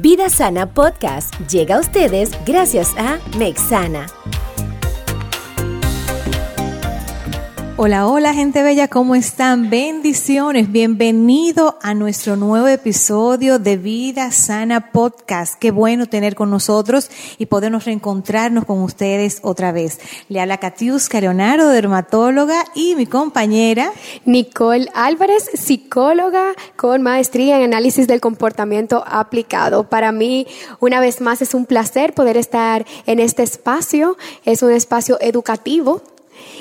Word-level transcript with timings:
Vida 0.00 0.30
Sana 0.30 0.72
Podcast 0.74 1.34
llega 1.50 1.74
a 1.74 1.80
ustedes 1.80 2.30
gracias 2.46 2.94
a 2.96 3.18
Mexana. 3.36 4.17
Hola, 7.80 8.08
hola 8.08 8.34
gente 8.34 8.64
bella, 8.64 8.88
¿cómo 8.88 9.14
están? 9.14 9.70
Bendiciones, 9.70 10.72
bienvenido 10.72 11.78
a 11.80 11.94
nuestro 11.94 12.34
nuevo 12.34 12.66
episodio 12.66 13.60
de 13.60 13.76
Vida 13.76 14.32
Sana 14.32 14.90
Podcast. 14.90 15.54
Qué 15.60 15.70
bueno 15.70 16.06
tener 16.06 16.34
con 16.34 16.50
nosotros 16.50 17.08
y 17.38 17.46
podernos 17.46 17.84
reencontrarnos 17.84 18.64
con 18.64 18.82
ustedes 18.82 19.38
otra 19.42 19.70
vez. 19.70 20.00
Le 20.28 20.40
habla 20.40 20.58
Catius 20.58 21.08
Caronaro, 21.08 21.68
dermatóloga, 21.68 22.64
y 22.74 22.96
mi 22.96 23.06
compañera 23.06 23.92
Nicole 24.24 24.88
Álvarez, 24.92 25.48
psicóloga 25.54 26.54
con 26.74 27.02
maestría 27.02 27.58
en 27.58 27.62
análisis 27.62 28.08
del 28.08 28.20
comportamiento 28.20 29.04
aplicado. 29.06 29.88
Para 29.88 30.10
mí, 30.10 30.48
una 30.80 30.98
vez 30.98 31.20
más, 31.20 31.42
es 31.42 31.54
un 31.54 31.64
placer 31.64 32.12
poder 32.12 32.38
estar 32.38 32.84
en 33.06 33.20
este 33.20 33.44
espacio. 33.44 34.16
Es 34.44 34.64
un 34.64 34.72
espacio 34.72 35.16
educativo 35.20 36.02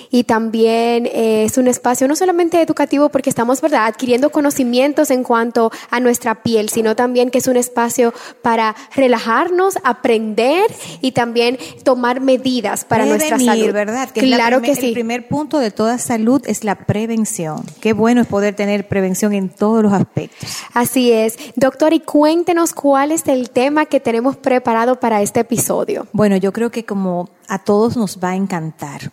y 0.09 0.23
también 0.23 1.05
eh, 1.07 1.45
es 1.45 1.57
un 1.57 1.67
espacio 1.67 2.07
no 2.07 2.15
solamente 2.15 2.61
educativo 2.61 3.09
porque 3.09 3.29
estamos 3.29 3.61
¿verdad? 3.61 3.85
adquiriendo 3.85 4.31
conocimientos 4.31 5.11
en 5.11 5.23
cuanto 5.23 5.71
a 5.89 5.99
nuestra 5.99 6.43
piel, 6.43 6.69
sino 6.69 6.95
también 6.95 7.29
que 7.29 7.39
es 7.39 7.47
un 7.47 7.57
espacio 7.57 8.13
para 8.41 8.75
relajarnos, 8.95 9.77
aprender 9.83 10.65
y 11.01 11.11
también 11.11 11.57
tomar 11.83 12.21
medidas 12.21 12.85
para 12.85 13.05
nuestra 13.05 13.39
salud. 13.39 13.71
¿verdad? 13.71 14.09
claro 14.13 14.61
que 14.61 14.75
sí. 14.75 14.87
El 14.87 14.93
primer 14.93 15.27
punto 15.27 15.59
de 15.59 15.71
toda 15.71 15.97
salud 15.97 16.41
es 16.45 16.63
la 16.63 16.75
prevención. 16.75 17.63
Qué 17.81 17.93
bueno 17.93 18.21
es 18.21 18.27
poder 18.27 18.55
tener 18.55 18.87
prevención 18.87 19.33
en 19.33 19.49
todos 19.49 19.83
los 19.83 19.93
aspectos. 19.93 20.49
Así 20.73 21.11
es. 21.11 21.37
Doctor, 21.55 21.93
y 21.93 21.99
cuéntenos 21.99 22.73
cuál 22.73 23.11
es 23.11 23.27
el 23.27 23.49
tema 23.49 23.85
que 23.85 23.99
tenemos 23.99 24.35
preparado 24.35 24.99
para 24.99 25.21
este 25.21 25.41
episodio. 25.41 26.07
Bueno, 26.13 26.37
yo 26.37 26.53
creo 26.53 26.71
que 26.71 26.85
como 26.85 27.29
a 27.47 27.59
todos 27.59 27.97
nos 27.97 28.19
va 28.19 28.29
a 28.29 28.35
encantar. 28.35 29.11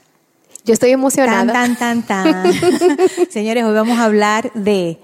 Yo 0.65 0.73
estoy 0.73 0.91
emocionada. 0.91 1.53
Tan, 1.53 1.77
tan, 1.77 2.03
tan, 2.03 2.43
tan. 2.43 2.53
Señores, 3.31 3.65
hoy 3.65 3.75
vamos 3.75 3.99
a 3.99 4.05
hablar 4.07 4.51
de 4.55 4.99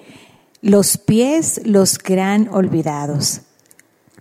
los 0.63 0.97
pies, 0.97 1.61
los 1.65 1.99
gran 1.99 2.49
olvidados. 2.51 3.43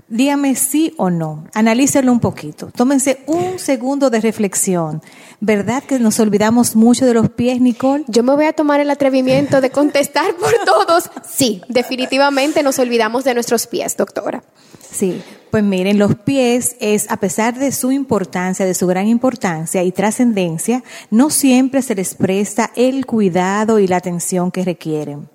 Dígame 0.09 0.55
sí 0.55 0.95
o 0.97 1.11
no. 1.11 1.45
Analícelo 1.53 2.11
un 2.11 2.19
poquito. 2.19 2.71
Tómense 2.75 3.19
un 3.27 3.59
segundo 3.59 4.09
de 4.09 4.19
reflexión. 4.19 5.03
¿Verdad 5.39 5.83
que 5.83 5.99
nos 5.99 6.19
olvidamos 6.19 6.75
mucho 6.75 7.05
de 7.05 7.13
los 7.13 7.29
pies, 7.29 7.61
Nicole? 7.61 8.05
Yo 8.07 8.23
me 8.23 8.33
voy 8.33 8.45
a 8.45 8.53
tomar 8.53 8.79
el 8.79 8.89
atrevimiento 8.89 9.61
de 9.61 9.69
contestar 9.69 10.35
por 10.35 10.51
todos. 10.66 11.11
Sí, 11.29 11.61
definitivamente 11.69 12.63
nos 12.63 12.79
olvidamos 12.79 13.23
de 13.23 13.35
nuestros 13.35 13.67
pies, 13.67 13.95
doctora. 13.95 14.43
Sí, 14.91 15.21
pues 15.51 15.63
miren, 15.63 15.99
los 15.99 16.16
pies 16.16 16.75
es, 16.79 17.09
a 17.11 17.17
pesar 17.17 17.59
de 17.59 17.71
su 17.71 17.91
importancia, 17.91 18.66
de 18.66 18.73
su 18.73 18.88
gran 18.88 19.07
importancia 19.07 19.83
y 19.83 19.91
trascendencia, 19.91 20.83
no 21.11 21.29
siempre 21.29 21.83
se 21.83 21.94
les 21.94 22.16
presta 22.16 22.71
el 22.75 23.05
cuidado 23.05 23.77
y 23.77 23.85
la 23.85 23.97
atención 23.97 24.49
que 24.49 24.66
requieren. 24.66 25.29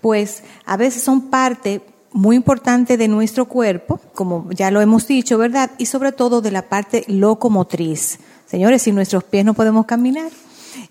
Pues 0.00 0.44
a 0.64 0.76
veces 0.76 1.02
son 1.02 1.28
parte 1.28 1.80
muy 2.12 2.36
importante 2.36 2.96
de 2.96 3.08
nuestro 3.08 3.46
cuerpo, 3.46 4.00
como 4.14 4.50
ya 4.50 4.70
lo 4.70 4.80
hemos 4.80 5.06
dicho, 5.06 5.38
¿verdad? 5.38 5.70
Y 5.78 5.86
sobre 5.86 6.12
todo 6.12 6.40
de 6.40 6.50
la 6.50 6.62
parte 6.62 7.04
locomotriz. 7.08 8.18
Señores, 8.46 8.82
si 8.82 8.92
nuestros 8.92 9.24
pies 9.24 9.44
no 9.44 9.54
podemos 9.54 9.86
caminar, 9.86 10.30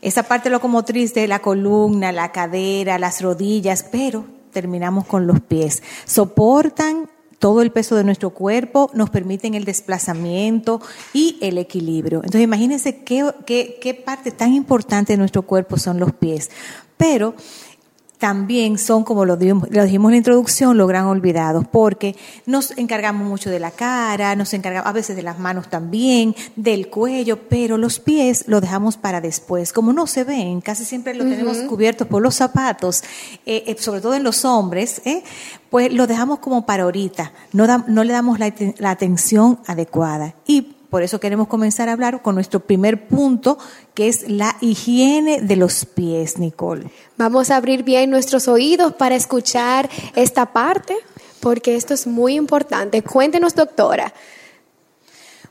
esa 0.01 0.23
parte 0.23 0.49
locomotriz 0.49 1.13
de 1.13 1.27
la 1.27 1.39
columna, 1.39 2.11
la 2.11 2.31
cadera, 2.31 2.99
las 2.99 3.21
rodillas, 3.21 3.85
pero 3.91 4.25
terminamos 4.51 5.05
con 5.05 5.27
los 5.27 5.39
pies. 5.39 5.83
Soportan 6.05 7.09
todo 7.39 7.61
el 7.61 7.71
peso 7.71 7.95
de 7.95 8.03
nuestro 8.03 8.31
cuerpo, 8.31 8.89
nos 8.93 9.09
permiten 9.09 9.53
el 9.53 9.65
desplazamiento 9.65 10.81
y 11.13 11.37
el 11.41 11.57
equilibrio. 11.57 12.19
Entonces 12.19 12.41
imagínense 12.41 13.03
qué, 13.03 13.31
qué, 13.45 13.77
qué 13.81 13.93
parte 13.93 14.31
tan 14.31 14.53
importante 14.53 15.13
de 15.13 15.17
nuestro 15.17 15.43
cuerpo 15.43 15.77
son 15.77 15.99
los 15.99 16.13
pies. 16.13 16.49
Pero 16.97 17.35
también 18.25 18.79
son, 18.79 19.03
como 19.03 19.23
lo 19.23 19.37
dijimos, 19.37 19.69
en 19.69 20.11
la 20.11 20.17
introducción, 20.17 20.79
los 20.79 20.87
gran 20.87 21.05
olvidados, 21.05 21.67
porque 21.67 22.15
nos 22.47 22.75
encargamos 22.75 23.27
mucho 23.27 23.51
de 23.51 23.59
la 23.59 23.69
cara, 23.69 24.35
nos 24.35 24.51
encargamos 24.55 24.89
a 24.89 24.93
veces 24.93 25.15
de 25.15 25.21
las 25.21 25.37
manos 25.37 25.69
también, 25.69 26.35
del 26.55 26.89
cuello, 26.89 27.37
pero 27.47 27.77
los 27.77 27.99
pies 27.99 28.45
los 28.47 28.61
dejamos 28.61 28.97
para 28.97 29.21
después. 29.21 29.71
Como 29.71 29.93
no 29.93 30.07
se 30.07 30.23
ven, 30.23 30.59
casi 30.61 30.85
siempre 30.85 31.13
los 31.13 31.29
tenemos 31.29 31.57
cubiertos 31.69 32.07
por 32.07 32.23
los 32.23 32.33
zapatos, 32.33 33.03
eh, 33.45 33.63
eh, 33.67 33.75
sobre 33.77 34.01
todo 34.01 34.15
en 34.15 34.23
los 34.23 34.43
hombres, 34.43 35.03
eh, 35.05 35.21
pues 35.69 35.93
los 35.93 36.07
dejamos 36.07 36.39
como 36.39 36.65
para 36.65 36.85
ahorita, 36.85 37.31
no, 37.53 37.67
no 37.87 38.03
le 38.03 38.11
damos 38.11 38.39
la, 38.39 38.51
la 38.79 38.89
atención 38.89 39.59
adecuada. 39.67 40.33
Y 40.47 40.74
por 40.89 41.03
eso 41.03 41.19
queremos 41.19 41.47
comenzar 41.47 41.89
a 41.89 41.93
hablar 41.93 42.21
con 42.21 42.35
nuestro 42.35 42.59
primer 42.59 43.07
punto, 43.07 43.57
que 43.93 44.07
es 44.07 44.29
la 44.29 44.55
higiene 44.61 45.41
de 45.41 45.55
los 45.55 45.85
pies, 45.85 46.37
Nicole. 46.37 46.89
Vamos 47.17 47.51
a 47.51 47.55
abrir 47.57 47.83
bien 47.83 48.09
nuestros 48.09 48.47
oídos 48.47 48.93
para 48.93 49.15
escuchar 49.15 49.89
esta 50.15 50.53
parte, 50.53 50.95
porque 51.39 51.75
esto 51.75 51.93
es 51.93 52.07
muy 52.07 52.35
importante. 52.35 53.01
Cuéntenos, 53.01 53.55
doctora, 53.55 54.13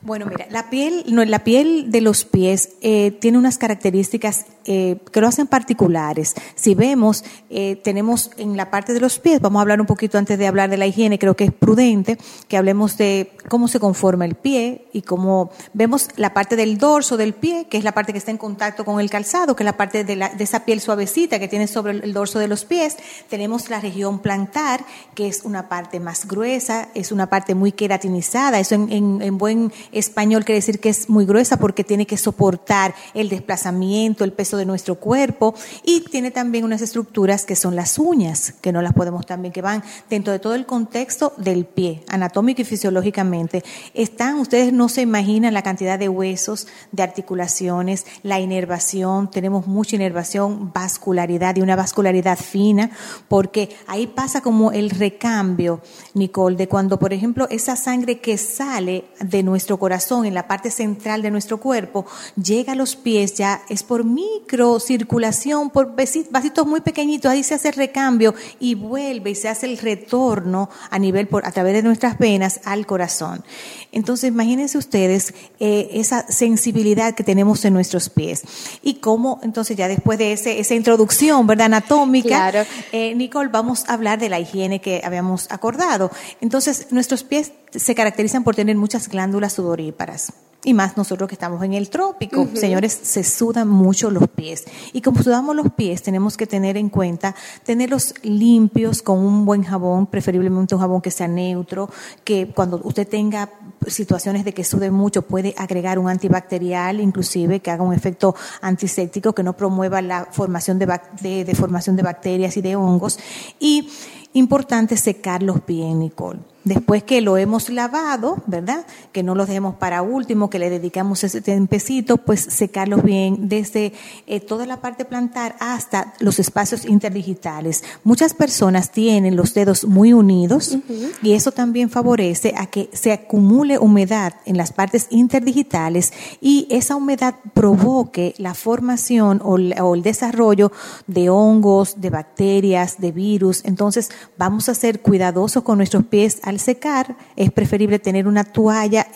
bueno, 0.04 0.26
mira, 0.26 0.46
la 0.50 0.68
piel, 0.68 1.04
no, 1.08 1.24
la 1.24 1.44
piel 1.44 1.90
de 1.90 2.02
los 2.02 2.26
pies 2.26 2.74
eh, 2.82 3.10
tiene 3.10 3.38
unas 3.38 3.56
características 3.56 4.44
eh, 4.66 4.98
que 5.12 5.20
lo 5.20 5.28
hacen 5.28 5.46
particulares. 5.46 6.34
Si 6.54 6.74
vemos, 6.74 7.24
eh, 7.50 7.76
tenemos 7.82 8.30
en 8.36 8.56
la 8.56 8.70
parte 8.70 8.92
de 8.92 9.00
los 9.00 9.18
pies, 9.18 9.40
vamos 9.40 9.60
a 9.60 9.62
hablar 9.62 9.80
un 9.80 9.86
poquito 9.86 10.18
antes 10.18 10.38
de 10.38 10.46
hablar 10.46 10.70
de 10.70 10.76
la 10.76 10.86
higiene, 10.86 11.18
creo 11.18 11.34
que 11.36 11.44
es 11.44 11.52
prudente 11.52 12.18
que 12.48 12.56
hablemos 12.56 12.96
de 12.96 13.32
cómo 13.48 13.68
se 13.68 13.80
conforma 13.80 14.24
el 14.24 14.34
pie 14.34 14.86
y 14.92 15.02
cómo 15.02 15.50
vemos 15.72 16.08
la 16.16 16.32
parte 16.32 16.56
del 16.56 16.78
dorso 16.78 17.16
del 17.16 17.34
pie, 17.34 17.66
que 17.68 17.78
es 17.78 17.84
la 17.84 17.92
parte 17.92 18.12
que 18.12 18.18
está 18.18 18.30
en 18.30 18.38
contacto 18.38 18.84
con 18.84 19.00
el 19.00 19.10
calzado, 19.10 19.54
que 19.54 19.62
es 19.62 19.66
la 19.66 19.76
parte 19.76 20.04
de, 20.04 20.16
la, 20.16 20.26
esa 20.26 20.64
piel 20.64 20.80
suavecita 20.80 21.38
que 21.38 21.48
tiene 21.48 21.66
sobre 21.66 21.92
el 21.92 22.12
dorso 22.12 22.38
de 22.38 22.48
los 22.48 22.64
pies. 22.64 22.96
Tenemos 23.28 23.70
la 23.70 23.80
región 23.80 24.20
plantar, 24.20 24.84
que 25.14 25.28
es 25.28 25.42
una 25.44 25.68
parte 25.68 26.00
más 26.00 26.26
gruesa, 26.26 26.88
es 26.94 27.12
una 27.12 27.28
parte 27.28 27.54
muy 27.54 27.72
queratinizada, 27.72 28.60
eso 28.60 28.74
en, 28.74 28.90
en, 28.92 29.22
en 29.22 29.38
buen 29.38 29.72
español 29.92 30.44
quiere 30.44 30.58
decir 30.58 30.80
que 30.80 30.88
es 30.88 31.08
muy 31.08 31.26
gruesa 31.26 31.58
porque 31.58 31.84
tiene 31.84 32.06
que 32.06 32.16
soportar 32.16 32.94
el 33.14 33.28
desplazamiento, 33.28 34.24
el 34.24 34.32
peso 34.32 34.53
de 34.56 34.66
nuestro 34.66 34.96
cuerpo 34.96 35.54
y 35.84 36.00
tiene 36.00 36.30
también 36.30 36.64
unas 36.64 36.82
estructuras 36.82 37.44
que 37.44 37.56
son 37.56 37.76
las 37.76 37.98
uñas, 37.98 38.52
que 38.60 38.72
no 38.72 38.82
las 38.82 38.92
podemos 38.92 39.26
también, 39.26 39.52
que 39.52 39.62
van 39.62 39.82
dentro 40.10 40.32
de 40.32 40.38
todo 40.38 40.54
el 40.54 40.66
contexto 40.66 41.32
del 41.36 41.64
pie, 41.64 42.02
anatómico 42.08 42.62
y 42.62 42.64
fisiológicamente. 42.64 43.64
Están, 43.94 44.38
ustedes 44.38 44.72
no 44.72 44.88
se 44.88 45.02
imaginan 45.02 45.54
la 45.54 45.62
cantidad 45.62 45.98
de 45.98 46.08
huesos, 46.08 46.66
de 46.92 47.02
articulaciones, 47.02 48.06
la 48.22 48.40
inervación, 48.40 49.30
tenemos 49.30 49.66
mucha 49.66 49.96
inervación, 49.96 50.72
vascularidad 50.72 51.56
y 51.56 51.62
una 51.62 51.76
vascularidad 51.76 52.38
fina, 52.38 52.90
porque 53.28 53.76
ahí 53.86 54.06
pasa 54.06 54.40
como 54.40 54.72
el 54.72 54.90
recambio, 54.90 55.80
Nicole, 56.14 56.56
de 56.56 56.68
cuando, 56.68 56.98
por 56.98 57.12
ejemplo, 57.12 57.46
esa 57.50 57.76
sangre 57.76 58.20
que 58.20 58.38
sale 58.38 59.04
de 59.20 59.42
nuestro 59.42 59.78
corazón, 59.78 60.26
en 60.26 60.34
la 60.34 60.46
parte 60.48 60.70
central 60.70 61.22
de 61.22 61.30
nuestro 61.30 61.58
cuerpo, 61.58 62.06
llega 62.40 62.72
a 62.72 62.76
los 62.76 62.96
pies, 62.96 63.34
ya 63.34 63.62
es 63.68 63.82
por 63.82 64.04
microcirculación, 64.44 65.70
por 65.70 65.94
vasitos 66.30 66.66
muy 66.66 66.80
pequeñitos, 66.82 67.30
ahí 67.30 67.42
se 67.42 67.54
hace 67.54 67.68
el 67.68 67.74
recambio 67.74 68.34
y 68.60 68.74
vuelve 68.74 69.30
y 69.30 69.34
se 69.34 69.48
hace 69.48 69.66
el 69.66 69.78
retorno 69.78 70.68
a 70.90 70.98
nivel, 70.98 71.26
por, 71.28 71.46
a 71.46 71.50
través 71.50 71.72
de 71.72 71.82
nuestras 71.82 72.18
venas 72.18 72.60
al 72.64 72.86
corazón. 72.86 73.42
Entonces, 73.90 74.28
imagínense 74.28 74.76
ustedes 74.76 75.34
eh, 75.60 75.88
esa 75.92 76.26
sensibilidad 76.28 77.14
que 77.14 77.24
tenemos 77.24 77.64
en 77.64 77.72
nuestros 77.72 78.10
pies. 78.10 78.42
Y 78.82 78.94
cómo, 78.94 79.40
entonces, 79.42 79.76
ya 79.76 79.88
después 79.88 80.18
de 80.18 80.32
ese, 80.32 80.60
esa 80.60 80.74
introducción, 80.74 81.46
¿verdad? 81.46 81.66
Anatómica, 81.66 82.66
eh, 82.92 83.14
Nicole, 83.14 83.48
vamos 83.48 83.84
a 83.88 83.94
hablar 83.94 84.18
de 84.18 84.28
la 84.28 84.40
higiene 84.40 84.80
que 84.80 85.00
habíamos 85.04 85.50
acordado. 85.50 86.10
Entonces, 86.40 86.88
nuestros 86.90 87.24
pies 87.24 87.52
se 87.74 87.94
caracterizan 87.94 88.44
por 88.44 88.54
tener 88.54 88.76
muchas 88.76 89.08
glándulas 89.08 89.54
sudoríparas. 89.54 90.32
Y 90.64 90.72
más 90.72 90.96
nosotros 90.96 91.28
que 91.28 91.34
estamos 91.34 91.62
en 91.62 91.74
el 91.74 91.90
trópico, 91.90 92.48
señores, 92.54 92.98
se 93.02 93.22
sudan 93.22 93.68
mucho 93.68 94.10
los 94.10 94.28
pies. 94.28 94.64
Y 94.92 95.02
como 95.02 95.22
sudamos 95.22 95.54
los 95.54 95.70
pies, 95.72 96.02
tenemos 96.02 96.36
que 96.36 96.46
tener 96.46 96.78
en 96.78 96.88
cuenta 96.88 97.34
tenerlos 97.64 98.14
limpios 98.22 99.02
con 99.02 99.18
un 99.18 99.44
buen 99.44 99.62
jabón, 99.62 100.06
preferiblemente 100.06 100.74
un 100.74 100.80
jabón 100.80 101.02
que 101.02 101.10
sea 101.10 101.28
neutro, 101.28 101.90
que 102.24 102.48
cuando 102.48 102.80
usted 102.82 103.06
tenga 103.06 103.50
situaciones 103.86 104.44
de 104.44 104.54
que 104.54 104.64
sude 104.64 104.90
mucho 104.90 105.22
puede 105.22 105.54
agregar 105.58 105.98
un 105.98 106.08
antibacterial, 106.08 107.00
inclusive 107.00 107.60
que 107.60 107.70
haga 107.70 107.82
un 107.82 107.92
efecto 107.92 108.34
antiséptico, 108.62 109.34
que 109.34 109.42
no 109.42 109.54
promueva 109.56 110.00
la 110.00 110.28
formación 110.30 110.78
de, 110.78 110.86
de, 111.20 111.54
formación 111.54 111.96
de 111.96 112.02
bacterias 112.02 112.56
y 112.56 112.62
de 112.62 112.76
hongos. 112.76 113.18
Y 113.60 113.90
importante 114.32 114.96
secar 114.96 115.42
los 115.42 115.60
pies, 115.60 115.94
Nicole 115.94 116.53
después 116.64 117.02
que 117.02 117.20
lo 117.20 117.36
hemos 117.36 117.68
lavado, 117.68 118.42
¿verdad? 118.46 118.86
Que 119.12 119.22
no 119.22 119.34
los 119.34 119.46
dejemos 119.46 119.76
para 119.76 120.02
último, 120.02 120.50
que 120.50 120.58
le 120.58 120.70
dedicamos 120.70 121.22
ese 121.24 121.40
tempecito, 121.40 122.16
pues 122.16 122.40
secarlos 122.40 123.02
bien 123.02 123.48
desde 123.48 123.92
eh, 124.26 124.40
toda 124.40 124.66
la 124.66 124.80
parte 124.80 125.04
plantar 125.04 125.56
hasta 125.60 126.14
los 126.18 126.38
espacios 126.38 126.84
interdigitales. 126.86 127.84
Muchas 128.02 128.34
personas 128.34 128.90
tienen 128.90 129.36
los 129.36 129.54
dedos 129.54 129.84
muy 129.84 130.12
unidos 130.12 130.76
y 131.22 131.32
eso 131.32 131.52
también 131.52 131.90
favorece 131.90 132.54
a 132.56 132.66
que 132.66 132.88
se 132.92 133.12
acumule 133.12 133.78
humedad 133.78 134.34
en 134.46 134.56
las 134.56 134.72
partes 134.72 135.06
interdigitales 135.10 136.12
y 136.40 136.66
esa 136.70 136.96
humedad 136.96 137.34
provoque 137.52 138.34
la 138.38 138.54
formación 138.54 139.40
o, 139.44 139.54
o 139.54 139.94
el 139.94 140.02
desarrollo 140.02 140.72
de 141.06 141.28
hongos, 141.28 142.00
de 142.00 142.10
bacterias, 142.10 142.98
de 142.98 143.12
virus. 143.12 143.64
Entonces 143.64 144.10
vamos 144.38 144.68
a 144.68 144.74
ser 144.74 145.00
cuidadosos 145.00 145.62
con 145.62 145.78
nuestros 145.78 146.04
pies 146.06 146.40
al 146.42 146.53
secar 146.58 147.16
es 147.36 147.50
preferible 147.52 147.98
tener 147.98 148.26
una 148.26 148.44
toalla 148.44 149.06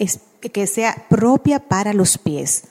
que 0.41 0.67
sea 0.67 1.07
propia 1.09 1.59
para 1.61 1.93
los 1.93 2.19
pies 2.19 2.65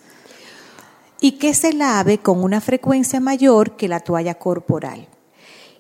y 1.19 1.33
que 1.33 1.53
se 1.53 1.73
lave 1.73 2.19
con 2.19 2.43
una 2.43 2.61
frecuencia 2.61 3.19
mayor 3.19 3.75
que 3.75 3.87
la 3.87 3.99
toalla 3.99 4.35
corporal. 4.35 5.07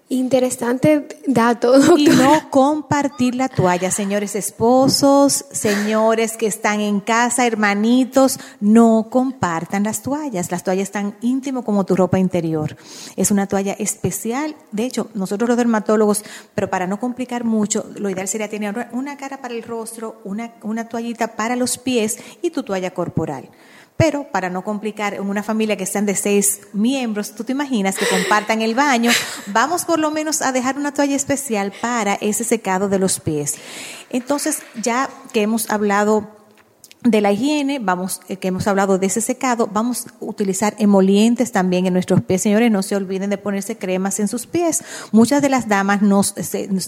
Interesante 0.09 1.07
dato. 1.27 1.73
Y 1.97 2.07
no 2.07 2.49
compartir 2.49 3.35
la 3.35 3.49
toalla, 3.49 3.91
señores 3.91 4.35
esposos, 4.35 5.45
señores 5.51 6.37
que 6.37 6.47
están 6.47 6.79
en 6.79 7.01
casa, 7.01 7.45
hermanitos, 7.45 8.39
no 8.61 9.07
compartan 9.09 9.83
las 9.83 10.03
toallas. 10.03 10.51
Las 10.51 10.63
toallas 10.63 10.83
están 10.83 11.17
íntimo 11.21 11.63
como 11.63 11.85
tu 11.85 11.95
ropa 11.95 12.19
interior. 12.19 12.77
Es 13.15 13.31
una 13.31 13.47
toalla 13.47 13.73
especial. 13.73 14.55
De 14.71 14.85
hecho, 14.85 15.09
nosotros 15.13 15.49
los 15.49 15.57
dermatólogos, 15.57 16.23
pero 16.55 16.69
para 16.69 16.87
no 16.87 16.99
complicar 16.99 17.43
mucho, 17.43 17.85
lo 17.97 18.09
ideal 18.09 18.27
sería 18.27 18.49
tener 18.49 18.87
una 18.93 19.17
cara 19.17 19.41
para 19.41 19.53
el 19.53 19.63
rostro, 19.63 20.21
una, 20.23 20.53
una 20.61 20.87
toallita 20.87 21.35
para 21.35 21.55
los 21.55 21.77
pies 21.77 22.17
y 22.41 22.51
tu 22.51 22.63
toalla 22.63 22.91
corporal. 22.91 23.49
Pero 23.97 24.25
para 24.31 24.51
no 24.51 24.63
complicar 24.63 25.15
en 25.15 25.27
una 25.27 25.41
familia 25.41 25.75
que 25.75 25.87
sean 25.87 26.05
de 26.05 26.15
seis 26.15 26.61
miembros, 26.71 27.33
tú 27.33 27.43
te 27.43 27.51
imaginas 27.51 27.97
que 27.97 28.07
compartan 28.07 28.61
el 28.61 28.75
baño, 28.75 29.11
vamos 29.47 29.85
por 29.85 29.99
lo 29.99 30.11
menos 30.11 30.43
a 30.43 30.51
dejar 30.51 30.77
una 30.77 30.93
toalla 30.93 31.15
especial 31.15 31.73
para 31.81 32.13
ese 32.13 32.43
secado 32.43 32.89
de 32.89 32.99
los 32.99 33.19
pies. 33.19 33.55
Entonces, 34.11 34.59
ya 34.81 35.09
que 35.33 35.41
hemos 35.41 35.71
hablado 35.71 36.36
de 37.11 37.21
la 37.21 37.31
higiene, 37.31 37.79
vamos, 37.79 38.21
eh, 38.27 38.37
que 38.37 38.49
hemos 38.49 38.67
hablado 38.67 38.97
de 38.97 39.07
ese 39.07 39.21
secado, 39.21 39.69
vamos 39.71 40.07
a 40.07 40.11
utilizar 40.19 40.75
emolientes 40.77 41.51
también 41.51 41.85
en 41.85 41.93
nuestros 41.93 42.21
pies. 42.21 42.41
Señores, 42.41 42.71
no 42.71 42.83
se 42.83 42.95
olviden 42.95 43.29
de 43.29 43.37
ponerse 43.37 43.77
cremas 43.77 44.19
en 44.19 44.27
sus 44.27 44.45
pies. 44.45 44.83
Muchas 45.11 45.41
de 45.41 45.49
las 45.49 45.67
damas 45.67 46.01
nos, 46.01 46.35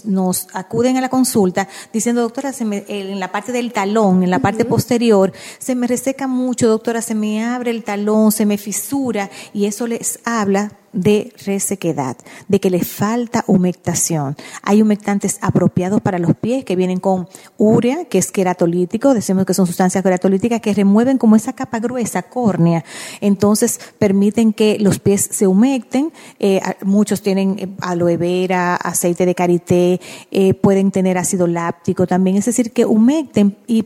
nos 0.04 0.48
acuden 0.52 0.96
a 0.96 1.00
la 1.00 1.08
consulta 1.08 1.68
diciendo, 1.92 2.22
doctora, 2.22 2.52
se 2.52 2.64
me, 2.64 2.84
en 2.88 3.20
la 3.20 3.32
parte 3.32 3.52
del 3.52 3.72
talón, 3.72 4.22
en 4.22 4.30
la 4.30 4.38
parte 4.38 4.64
posterior, 4.64 5.32
se 5.58 5.74
me 5.74 5.86
reseca 5.86 6.26
mucho, 6.26 6.68
doctora, 6.68 7.02
se 7.02 7.14
me 7.14 7.44
abre 7.44 7.70
el 7.70 7.84
talón, 7.84 8.32
se 8.32 8.46
me 8.46 8.58
fisura, 8.58 9.30
y 9.52 9.66
eso 9.66 9.86
les 9.86 10.20
habla 10.24 10.72
de 10.92 11.32
resequedad, 11.44 12.16
de 12.48 12.60
que 12.60 12.70
le 12.70 12.84
falta 12.84 13.44
humectación. 13.46 14.36
Hay 14.62 14.82
humectantes 14.82 15.38
apropiados 15.40 16.00
para 16.00 16.18
los 16.18 16.34
pies 16.34 16.64
que 16.64 16.76
vienen 16.76 16.98
con 16.98 17.28
urea, 17.58 18.04
que 18.06 18.18
es 18.18 18.32
queratolítico, 18.32 19.14
decimos 19.14 19.46
que 19.46 19.54
son 19.54 19.66
sustancias 19.66 20.02
queratolíticas 20.02 20.60
que 20.60 20.74
remueven 20.74 21.18
como 21.18 21.36
esa 21.36 21.52
capa 21.52 21.78
gruesa, 21.78 22.22
córnea. 22.22 22.84
Entonces 23.20 23.80
permiten 23.98 24.52
que 24.52 24.78
los 24.80 24.98
pies 24.98 25.28
se 25.30 25.46
humecten. 25.46 26.12
Eh, 26.38 26.60
muchos 26.82 27.22
tienen 27.22 27.56
eh, 27.58 27.68
aloe 27.80 28.16
vera, 28.16 28.76
aceite 28.76 29.26
de 29.26 29.34
karité, 29.34 30.00
eh, 30.30 30.54
pueden 30.54 30.90
tener 30.90 31.18
ácido 31.18 31.46
láctico 31.46 32.06
también. 32.06 32.36
Es 32.36 32.46
decir, 32.46 32.72
que 32.72 32.84
humecten 32.84 33.56
y 33.66 33.84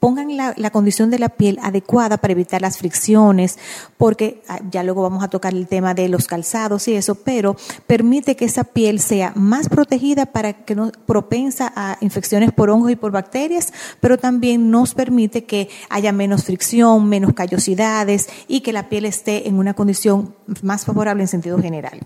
pongan 0.00 0.36
la, 0.36 0.70
condición 0.70 1.10
de 1.10 1.18
la 1.18 1.28
piel 1.28 1.58
adecuada 1.62 2.16
para 2.16 2.32
evitar 2.32 2.62
las 2.62 2.78
fricciones, 2.78 3.58
porque 3.98 4.42
ah, 4.48 4.60
ya 4.70 4.82
luego 4.82 5.02
vamos 5.02 5.22
a 5.22 5.28
tocar 5.28 5.52
el 5.54 5.68
tema 5.68 5.94
de 5.94 6.08
los 6.08 6.26
calzados 6.26 6.88
y 6.88 6.94
eso, 6.94 7.14
pero 7.14 7.54
permite 7.86 8.34
que 8.34 8.46
esa 8.46 8.64
piel 8.64 8.98
sea 8.98 9.32
más 9.36 9.68
protegida 9.68 10.26
para 10.26 10.64
que 10.64 10.74
no 10.74 10.90
propensa 11.06 11.72
a 11.76 11.98
infecciones 12.00 12.50
por 12.52 12.70
hongos 12.70 12.90
y 12.90 12.96
por 12.96 13.12
bacterias, 13.12 13.72
pero 14.00 14.18
también 14.18 14.70
nos 14.70 14.94
permite 14.94 15.44
que 15.44 15.68
haya 15.90 16.12
menos 16.12 16.44
fricción, 16.44 17.08
menos 17.08 17.34
callosidades 17.34 18.28
y 18.48 18.60
que 18.60 18.72
la 18.72 18.88
piel 18.88 19.04
esté 19.04 19.48
en 19.48 19.58
una 19.58 19.74
condición 19.74 20.34
más 20.62 20.84
favorable 20.86 21.22
en 21.22 21.28
sentido 21.28 21.60
general. 21.60 22.00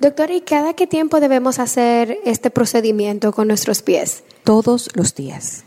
Doctora, 0.00 0.32
¿y 0.32 0.40
cada 0.40 0.72
qué 0.72 0.86
tiempo 0.86 1.20
debemos 1.20 1.58
hacer 1.58 2.18
este 2.24 2.50
procedimiento 2.50 3.32
con 3.32 3.48
nuestros 3.48 3.82
pies? 3.82 4.24
Todos 4.44 4.88
los 4.94 5.14
días. 5.14 5.65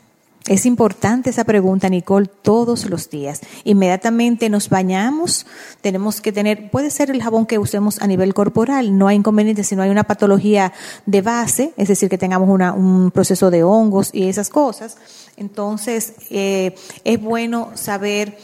Es 0.49 0.65
importante 0.65 1.29
esa 1.29 1.43
pregunta, 1.43 1.89
Nicole, 1.89 2.25
todos 2.25 2.89
los 2.89 3.11
días. 3.11 3.41
Inmediatamente 3.65 4.49
nos 4.49 4.67
bañamos, 4.69 5.45
tenemos 5.81 6.21
que 6.21 6.31
tener, 6.31 6.71
puede 6.71 6.89
ser 6.89 7.11
el 7.11 7.21
jabón 7.21 7.45
que 7.45 7.59
usemos 7.59 8.01
a 8.01 8.07
nivel 8.07 8.33
corporal, 8.33 8.97
no 8.97 9.07
hay 9.07 9.17
inconveniente 9.17 9.63
si 9.63 9.75
no 9.75 9.83
hay 9.83 9.91
una 9.91 10.05
patología 10.05 10.73
de 11.05 11.21
base, 11.21 11.73
es 11.77 11.87
decir, 11.87 12.09
que 12.09 12.17
tengamos 12.17 12.49
un 12.49 13.11
proceso 13.11 13.51
de 13.51 13.63
hongos 13.63 14.09
y 14.11 14.27
esas 14.27 14.49
cosas. 14.49 14.97
Entonces, 15.37 16.13
eh, 16.31 16.73
es 17.03 17.21
bueno 17.21 17.69
saber 17.75 18.35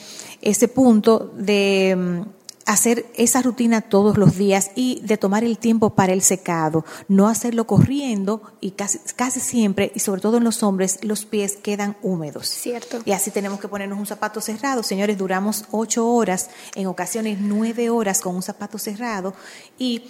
ese 0.44 0.68
punto 0.68 1.34
de 1.36 1.96
mm, 1.98 2.35
hacer 2.66 3.06
esa 3.16 3.42
rutina 3.42 3.82
todos 3.82 4.18
los 4.18 4.38
días 4.38 4.72
y 4.76 5.02
de 5.04 5.18
tomar 5.18 5.44
el 5.44 5.58
tiempo 5.58 5.92
para 5.92 6.14
el 6.14 6.22
secado, 6.22 6.84
no 7.08 7.28
hacerlo 7.28 7.68
corriendo 7.68 8.42
y 8.60 8.72
casi, 8.72 9.00
casi 9.16 9.40
siempre, 9.40 9.92
y 9.94 10.00
sobre 10.00 10.22
todo 10.22 10.38
en 10.38 10.44
los 10.44 10.64
hombres, 10.64 11.00
los 11.04 11.26
pies 11.26 11.58
quedan 11.58 11.96
húmedos. 12.02 12.48
Cierto. 12.48 13.02
Y 13.06 13.12
así 13.12 13.32
tenemos 13.32 13.60
que 13.60 13.68
ponernos 13.68 14.00
un 14.00 14.06
zapato 14.06 14.42
cerrado. 14.42 14.84
Señores, 14.84 15.18
duramos 15.18 15.66
ocho 15.72 16.08
horas, 16.08 16.50
en 16.74 16.88
ocasiones 16.88 17.38
nueve 17.40 17.90
horas 17.90 18.22
con 18.22 18.36
un 18.36 18.42
zapato 18.42 18.80
cerrado 18.80 19.34
y 19.78 20.04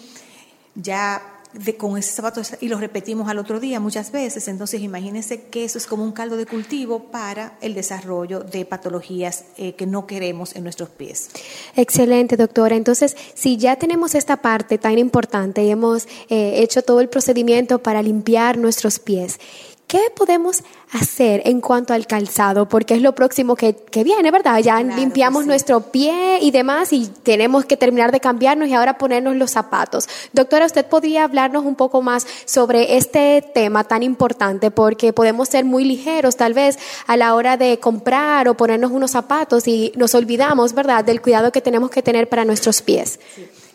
ya 0.75 1.34
de, 1.59 1.77
con 1.77 1.97
ese 1.97 2.11
zapato 2.11 2.41
y 2.59 2.67
lo 2.67 2.79
repetimos 2.79 3.27
al 3.29 3.39
otro 3.39 3.59
día 3.59 3.79
muchas 3.79 4.11
veces. 4.11 4.47
Entonces, 4.47 4.81
imagínense 4.81 5.43
que 5.43 5.63
eso 5.63 5.77
es 5.77 5.87
como 5.87 6.03
un 6.03 6.11
caldo 6.11 6.37
de 6.37 6.45
cultivo 6.45 7.11
para 7.11 7.57
el 7.61 7.73
desarrollo 7.73 8.41
de 8.41 8.65
patologías 8.65 9.45
eh, 9.57 9.73
que 9.73 9.85
no 9.85 10.07
queremos 10.07 10.55
en 10.55 10.63
nuestros 10.63 10.89
pies. 10.89 11.29
Excelente, 11.75 12.37
doctora. 12.37 12.75
Entonces, 12.75 13.15
si 13.33 13.57
ya 13.57 13.75
tenemos 13.75 14.15
esta 14.15 14.37
parte 14.37 14.77
tan 14.77 14.97
importante 14.99 15.63
y 15.63 15.69
hemos 15.69 16.07
eh, 16.29 16.61
hecho 16.61 16.81
todo 16.81 16.99
el 16.99 17.09
procedimiento 17.09 17.79
para 17.79 18.01
limpiar 18.01 18.57
nuestros 18.57 18.99
pies, 18.99 19.39
¿Qué 19.87 20.01
podemos 20.15 20.63
hacer 20.93 21.43
en 21.45 21.61
cuanto 21.61 21.93
al 21.93 22.07
calzado? 22.07 22.67
Porque 22.67 22.95
es 22.95 23.03
lo 23.03 23.13
próximo 23.13 23.55
que, 23.55 23.75
viene, 24.03 24.31
¿verdad? 24.31 24.59
Ya 24.59 24.81
limpiamos 24.81 25.45
nuestro 25.45 25.91
pie 25.91 26.39
y 26.41 26.49
demás 26.49 26.91
y 26.91 27.05
tenemos 27.21 27.65
que 27.65 27.77
terminar 27.77 28.11
de 28.11 28.19
cambiarnos 28.19 28.67
y 28.67 28.73
ahora 28.73 28.97
ponernos 28.97 29.35
los 29.35 29.51
zapatos. 29.51 30.09
Doctora, 30.33 30.65
¿usted 30.65 30.87
podría 30.87 31.23
hablarnos 31.23 31.65
un 31.65 31.75
poco 31.75 32.01
más 32.01 32.25
sobre 32.45 32.97
este 32.97 33.43
tema 33.53 33.83
tan 33.83 34.01
importante? 34.01 34.71
Porque 34.71 35.13
podemos 35.13 35.49
ser 35.49 35.65
muy 35.65 35.83
ligeros 35.83 36.35
tal 36.35 36.55
vez 36.55 36.79
a 37.05 37.15
la 37.15 37.35
hora 37.35 37.55
de 37.55 37.79
comprar 37.79 38.47
o 38.47 38.57
ponernos 38.57 38.91
unos 38.91 39.11
zapatos 39.11 39.67
y 39.67 39.91
nos 39.95 40.15
olvidamos, 40.15 40.73
¿verdad?, 40.73 41.05
del 41.05 41.21
cuidado 41.21 41.51
que 41.51 41.61
tenemos 41.61 41.91
que 41.91 42.01
tener 42.01 42.27
para 42.27 42.43
nuestros 42.43 42.81
pies. 42.81 43.19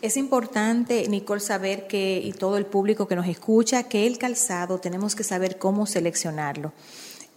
Es 0.01 0.17
importante, 0.17 1.07
Nicole, 1.07 1.39
saber 1.39 1.85
que, 1.85 2.19
y 2.23 2.33
todo 2.33 2.57
el 2.57 2.65
público 2.65 3.07
que 3.07 3.15
nos 3.15 3.27
escucha, 3.27 3.83
que 3.83 4.07
el 4.07 4.17
calzado 4.17 4.79
tenemos 4.79 5.15
que 5.15 5.23
saber 5.23 5.59
cómo 5.59 5.85
seleccionarlo. 5.85 6.73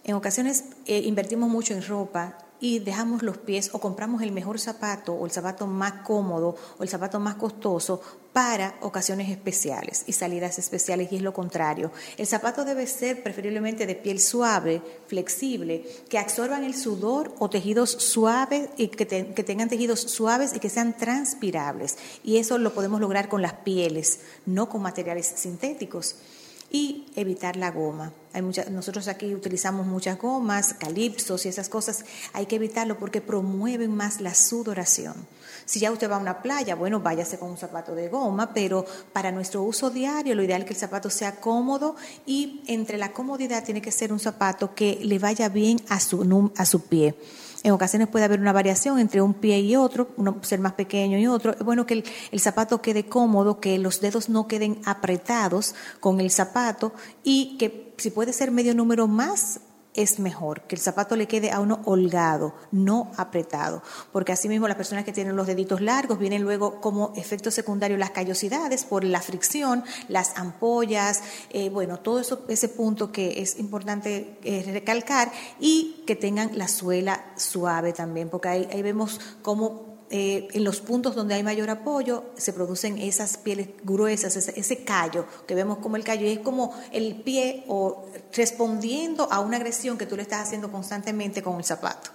En 0.03 0.15
ocasiones 0.15 0.65
eh, 0.87 1.01
invertimos 1.01 1.51
mucho 1.51 1.75
en 1.75 1.87
ropa 1.87 2.39
y 2.61 2.79
dejamos 2.79 3.23
los 3.23 3.37
pies 3.37 3.69
o 3.75 3.81
compramos 3.81 4.23
el 4.23 4.33
mejor 4.33 4.59
zapato 4.59 5.13
o 5.13 5.27
el 5.27 5.31
zapato 5.31 5.67
más 5.67 6.05
cómodo 6.05 6.57
o 6.79 6.83
el 6.83 6.89
zapato 6.89 7.21
más 7.21 7.35
costoso 7.35 8.01
para 8.35 8.75
ocasiones 8.81 9.31
especiales 9.31 10.03
y 10.09 10.13
salidas 10.13 10.59
especiales 10.59 11.13
y 11.13 11.17
es 11.17 11.23
lo 11.23 11.33
contrario. 11.33 11.93
El 12.19 12.27
zapato 12.27 12.65
debe 12.65 12.89
ser 12.89 13.23
preferiblemente 13.23 13.87
de 13.87 13.95
piel 13.95 14.19
suave, 14.19 14.83
flexible, 15.07 15.87
que 16.09 16.19
absorban 16.19 16.65
el 16.65 16.75
sudor 16.75 17.33
o 17.39 17.49
tejidos 17.49 17.91
suaves 17.91 18.71
y 18.77 18.89
que, 18.89 19.07
que 19.07 19.45
tengan 19.45 19.69
tejidos 19.69 20.01
suaves 20.01 20.51
y 20.53 20.59
que 20.59 20.69
sean 20.69 20.97
transpirables. 20.97 21.97
Y 22.25 22.39
eso 22.39 22.59
lo 22.59 22.75
podemos 22.75 23.01
lograr 23.01 23.29
con 23.29 23.41
las 23.41 23.53
pieles, 23.53 24.19
no 24.47 24.69
con 24.69 24.83
materiales 24.83 25.33
sintéticos 25.37 26.17
y 26.75 27.07
evitar 27.15 27.55
la 27.55 27.71
goma. 27.71 28.13
Hay 28.33 28.43
muchas, 28.43 28.69
nosotros 28.69 29.07
aquí 29.07 29.33
utilizamos 29.33 29.87
muchas 29.87 30.19
gomas, 30.19 30.75
calipsos 30.75 31.47
y 31.47 31.49
esas 31.49 31.69
cosas. 31.69 32.05
Hay 32.33 32.47
que 32.47 32.57
evitarlo 32.57 32.99
porque 32.99 33.21
promueven 33.21 33.95
más 33.95 34.21
la 34.21 34.35
sudoración. 34.35 35.15
Si 35.67 35.79
ya 35.79 35.93
usted 35.93 36.11
va 36.11 36.17
a 36.17 36.19
una 36.19 36.43
playa, 36.43 36.75
bueno, 36.75 36.99
váyase 36.99 37.39
con 37.39 37.51
un 37.51 37.57
zapato 37.57 37.95
de 37.95 38.09
goma, 38.09 38.53
pero 38.53 38.85
para 39.13 39.31
nuestro 39.31 39.63
uso 39.63 39.89
diario 39.89 40.35
lo 40.35 40.43
ideal 40.43 40.63
es 40.63 40.67
que 40.67 40.75
el 40.75 40.81
zapato 40.81 41.11
sea 41.11 41.37
cómodo 41.37 41.95
y 42.27 42.61
entre 42.67 42.99
la 42.99 43.13
comodidad 43.13 43.63
tiene 43.63 43.81
que 43.81 43.93
ser 43.93 44.13
un 44.13 44.19
zapato 44.19 44.75
que 44.75 44.99
le 45.01 45.21
vaya 45.21 45.49
bien 45.49 45.81
a 45.89 46.01
su, 46.01 46.51
a 46.57 46.67
su 46.67 46.81
pie. 46.81 47.15
En 47.65 47.73
ocasiones 47.73 48.09
puede 48.09 48.27
haber 48.27 48.41
una 48.41 48.53
variación 48.53 48.99
entre 48.99 49.23
un 49.23 49.33
pie 49.33 49.59
y 49.61 49.75
otro, 49.75 50.11
uno 50.19 50.37
ser 50.43 50.61
más 50.61 50.75
pequeño 50.75 51.19
y 51.19 51.27
otro. 51.27 51.53
Es 51.53 51.65
bueno 51.65 51.87
que 51.87 51.95
el, 51.95 52.05
el 52.31 52.39
zapato 52.39 52.83
quede 52.83 53.07
cómodo, 53.07 53.59
que 53.59 53.79
los 53.79 54.03
dedos 54.03 54.29
no 54.29 54.47
queden 54.47 54.81
apretados 54.85 55.75
con 55.99 56.21
el 56.21 56.31
zapato 56.31 56.93
y 57.25 57.57
que 57.57 57.95
si 57.97 58.11
puede 58.11 58.35
ser 58.35 58.51
medio 58.51 58.75
número 58.75 59.09
más 59.09 59.61
es 59.95 60.19
mejor, 60.19 60.63
que 60.63 60.75
el 60.75 60.81
zapato 60.81 61.17
le 61.17 61.29
quede 61.29 61.51
a 61.51 61.61
uno 61.61 61.81
holgado, 61.85 62.55
no 62.73 63.13
apretado, 63.17 63.83
porque 64.13 64.33
asimismo 64.33 64.69
las 64.69 64.77
personas 64.77 65.05
que 65.05 65.13
tienen 65.13 65.37
los 65.37 65.47
deditos 65.47 65.81
largos 65.81 66.19
vienen 66.19 66.43
luego 66.43 66.81
como 66.81 67.13
efecto 67.17 67.51
secundario 67.51 67.97
las 67.97 68.11
callosidades 68.11 68.85
por 68.85 69.05
la 69.05 69.21
fricción, 69.21 69.85
las 70.09 70.37
ampollas, 70.37 71.23
eh, 71.51 71.71
bueno, 71.71 72.01
todo 72.01 72.21
eso, 72.21 72.45
ese 72.49 72.69
punto 72.69 73.13
que 73.13 73.41
es 73.41 73.59
importante 73.59 74.39
eh, 74.43 74.69
recalcar 74.73 75.31
y 75.61 76.03
que 76.07 76.17
tengan 76.17 76.59
la 76.59 76.69
suela 76.69 77.25
suave 77.37 77.93
también, 77.93 78.29
porque 78.29 78.49
ahí, 78.49 78.69
ahí 78.73 78.83
vemos 78.83 79.21
cómo 79.43 79.94
eh, 80.11 80.49
en 80.53 80.65
los 80.65 80.81
puntos 80.81 81.15
donde 81.15 81.35
hay 81.35 81.43
mayor 81.43 81.71
apoyo 81.71 82.25
se 82.37 82.53
producen 82.53 82.99
esas 82.99 83.37
pieles 83.37 83.69
gruesas, 83.83 84.37
ese, 84.37 84.85
callo, 84.85 85.27
que 85.47 85.55
vemos 85.55 85.79
como 85.79 85.97
el 85.97 86.05
callo, 86.05 86.27
y 86.27 86.33
es 86.33 86.39
como 86.41 86.75
el 86.93 87.23
pie 87.23 87.65
o 87.69 88.07
respondiendo 88.33 89.27
a 89.33 89.41
una 89.41 89.57
agresión 89.57 89.97
que 89.97 90.07
tú 90.07 90.17
le 90.17 90.23
estás 90.23 90.43
haciendo 90.47 90.71
constantemente 90.71 91.43
con 91.43 91.57
el 91.57 91.65
zapato. 91.65 92.11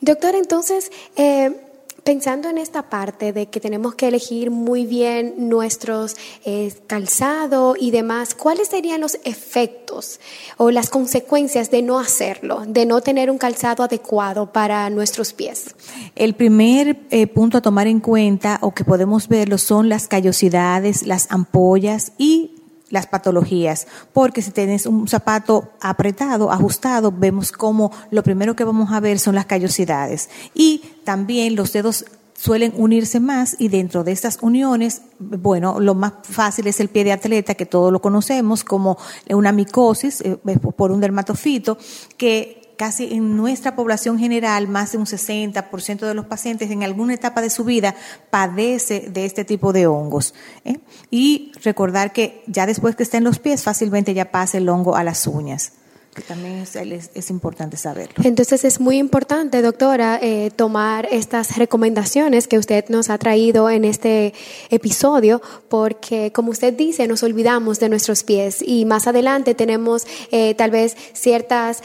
Doctor, 0.00 0.34
entonces, 0.34 0.90
eh, 1.16 1.60
pensando 2.06 2.48
en 2.48 2.56
esta 2.56 2.88
parte 2.88 3.32
de 3.32 3.46
que 3.48 3.58
tenemos 3.58 3.96
que 3.96 4.06
elegir 4.06 4.52
muy 4.52 4.86
bien 4.86 5.48
nuestros 5.48 6.14
eh, 6.44 6.72
calzado 6.86 7.74
y 7.76 7.90
demás, 7.90 8.36
¿cuáles 8.36 8.68
serían 8.68 9.00
los 9.00 9.18
efectos 9.24 10.20
o 10.56 10.70
las 10.70 10.88
consecuencias 10.88 11.72
de 11.72 11.82
no 11.82 11.98
hacerlo, 11.98 12.62
de 12.64 12.86
no 12.86 13.00
tener 13.00 13.28
un 13.28 13.38
calzado 13.38 13.82
adecuado 13.82 14.52
para 14.52 14.88
nuestros 14.88 15.32
pies? 15.32 15.74
El 16.14 16.34
primer 16.34 16.96
eh, 17.10 17.26
punto 17.26 17.58
a 17.58 17.60
tomar 17.60 17.88
en 17.88 17.98
cuenta 17.98 18.60
o 18.62 18.72
que 18.72 18.84
podemos 18.84 19.26
verlo 19.26 19.58
son 19.58 19.88
las 19.88 20.06
callosidades, 20.06 21.04
las 21.04 21.26
ampollas 21.32 22.12
y 22.18 22.55
las 22.88 23.06
patologías, 23.06 23.86
porque 24.12 24.42
si 24.42 24.50
tienes 24.50 24.86
un 24.86 25.08
zapato 25.08 25.70
apretado, 25.80 26.52
ajustado, 26.52 27.12
vemos 27.12 27.50
como 27.52 27.90
lo 28.10 28.22
primero 28.22 28.54
que 28.54 28.64
vamos 28.64 28.92
a 28.92 29.00
ver 29.00 29.18
son 29.18 29.34
las 29.34 29.46
callosidades. 29.46 30.30
Y 30.54 30.82
también 31.04 31.56
los 31.56 31.72
dedos 31.72 32.04
suelen 32.36 32.72
unirse 32.76 33.18
más 33.18 33.56
y 33.58 33.68
dentro 33.68 34.04
de 34.04 34.12
estas 34.12 34.38
uniones, 34.42 35.02
bueno, 35.18 35.80
lo 35.80 35.94
más 35.94 36.12
fácil 36.22 36.66
es 36.66 36.80
el 36.80 36.88
pie 36.88 37.04
de 37.04 37.12
atleta, 37.12 37.54
que 37.54 37.66
todos 37.66 37.92
lo 37.92 38.00
conocemos 38.00 38.62
como 38.62 38.98
una 39.30 39.52
micosis 39.52 40.20
eh, 40.20 40.36
por 40.76 40.92
un 40.92 41.00
dermatofito, 41.00 41.78
que 42.16 42.55
casi 42.76 43.14
en 43.14 43.36
nuestra 43.36 43.74
población 43.74 44.18
general, 44.18 44.68
más 44.68 44.92
de 44.92 44.98
un 44.98 45.06
60% 45.06 46.06
de 46.06 46.14
los 46.14 46.26
pacientes 46.26 46.70
en 46.70 46.82
alguna 46.82 47.14
etapa 47.14 47.40
de 47.40 47.50
su 47.50 47.64
vida 47.64 47.94
padece 48.30 49.08
de 49.10 49.24
este 49.24 49.44
tipo 49.44 49.72
de 49.72 49.86
hongos. 49.86 50.34
¿eh? 50.64 50.78
Y 51.10 51.52
recordar 51.62 52.12
que 52.12 52.42
ya 52.46 52.66
después 52.66 52.96
que 52.96 53.02
está 53.02 53.18
en 53.18 53.24
los 53.24 53.38
pies, 53.38 53.62
fácilmente 53.62 54.14
ya 54.14 54.30
pasa 54.30 54.58
el 54.58 54.68
hongo 54.68 54.96
a 54.96 55.04
las 55.04 55.26
uñas 55.26 55.72
que 56.16 56.22
también 56.22 56.54
es, 56.60 56.74
es, 56.74 57.30
importante 57.30 57.76
saberlo. 57.76 58.14
Entonces 58.24 58.64
es 58.64 58.80
muy 58.80 58.96
importante, 58.96 59.60
doctora, 59.60 60.18
eh, 60.22 60.50
tomar 60.50 61.06
estas 61.12 61.58
recomendaciones 61.58 62.48
que 62.48 62.56
usted 62.56 62.86
nos 62.88 63.10
ha 63.10 63.18
traído 63.18 63.68
en 63.68 63.84
este 63.84 64.32
episodio, 64.70 65.42
porque 65.68 66.32
como 66.32 66.52
usted 66.52 66.72
dice, 66.72 67.06
nos 67.06 67.22
olvidamos 67.22 67.80
de 67.80 67.90
nuestros 67.90 68.24
pies 68.24 68.62
y 68.66 68.86
más 68.86 69.06
adelante 69.06 69.54
tenemos 69.54 70.06
eh, 70.32 70.54
tal 70.54 70.70
vez 70.70 70.96
ciertas... 71.12 71.82